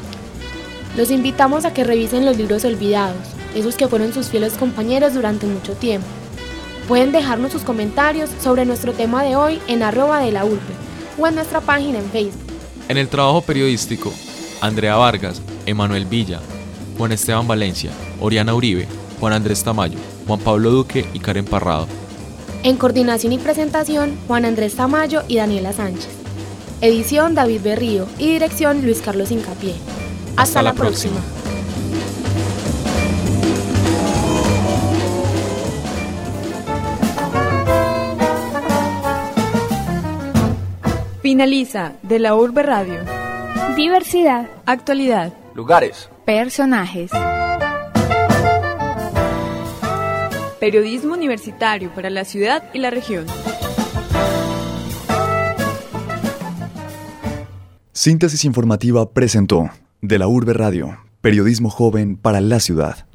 Los 0.98 1.10
invitamos 1.10 1.64
a 1.64 1.74
que 1.74 1.86
revisen 1.86 2.26
los 2.26 2.36
libros 2.36 2.66
olvidados, 2.66 3.16
esos 3.56 3.76
que 3.76 3.88
fueron 3.88 4.12
sus 4.12 4.28
fieles 4.28 4.56
compañeros 4.56 5.14
durante 5.14 5.48
mucho 5.48 5.72
tiempo. 5.72 6.10
Pueden 6.90 7.14
dejarnos 7.14 7.54
sus 7.54 7.62
comentarios 7.62 8.30
sobre 8.44 8.66
nuestro 8.66 8.92
tema 8.92 9.24
de 9.24 9.38
hoy 9.38 9.62
en 9.70 9.84
arroba 9.84 10.20
de 10.20 10.34
la 10.34 10.44
urbe 10.44 10.60
o 11.18 11.28
en 11.28 11.36
nuestra 11.36 11.62
página 11.62 11.98
en 11.98 12.10
Facebook. 12.12 12.44
En 12.90 12.98
el 12.98 13.08
trabajo 13.08 13.42
periodístico, 13.42 14.14
Andrea 14.60 14.98
Vargas, 14.98 15.42
Emanuel 15.66 16.04
Villa, 16.04 16.42
Juan 16.98 17.14
Esteban 17.14 17.48
Valencia, 17.48 17.92
Oriana 18.20 18.54
Uribe, 18.54 18.86
Juan 19.20 19.34
Andrés 19.34 19.64
Tamayo, 19.64 20.00
Juan 20.28 20.40
Pablo 20.40 20.72
Duque 20.72 21.06
y 21.14 21.20
Karen 21.20 21.46
Parrado. 21.46 21.88
En 22.64 22.78
coordinación 22.78 23.34
y 23.34 23.38
presentación, 23.38 24.18
Juan 24.28 24.46
Andrés 24.46 24.76
Tamayo 24.76 25.24
y 25.28 25.38
Daniela 25.38 25.74
Sánchez. 25.74 26.10
Edición 26.82 27.36
David 27.36 27.62
Berrío 27.62 28.08
y 28.18 28.32
dirección 28.32 28.82
Luis 28.82 29.02
Carlos 29.02 29.32
Incapié. 29.32 29.76
Hasta, 30.38 30.62
la, 30.62 30.74
próxima. 30.74 31.20
Finaliza 41.22 41.94
de 42.04 42.20
la 42.20 42.36
Urbe 42.36 42.64
Radio. 42.64 43.00
Diversidad. 43.76 44.48
Actualidad. 44.66 45.34
Lugares. 45.54 46.10
Personajes. 46.26 47.12
Periodismo 50.60 51.14
universitario 51.14 51.90
para 51.96 52.10
la 52.10 52.26
ciudad 52.26 52.64
y 52.74 52.80
la 52.80 52.90
región. 52.90 53.26
Síntesis 57.94 58.44
informativa 58.44 59.10
presentó 59.12 59.70
de 60.02 60.20
la 60.20 60.28
Urbe 60.28 60.54
Radio, 60.54 60.98
periodismo 61.22 61.70
joven 61.70 62.18
para 62.18 62.42
la 62.42 62.60
ciudad. 62.60 63.09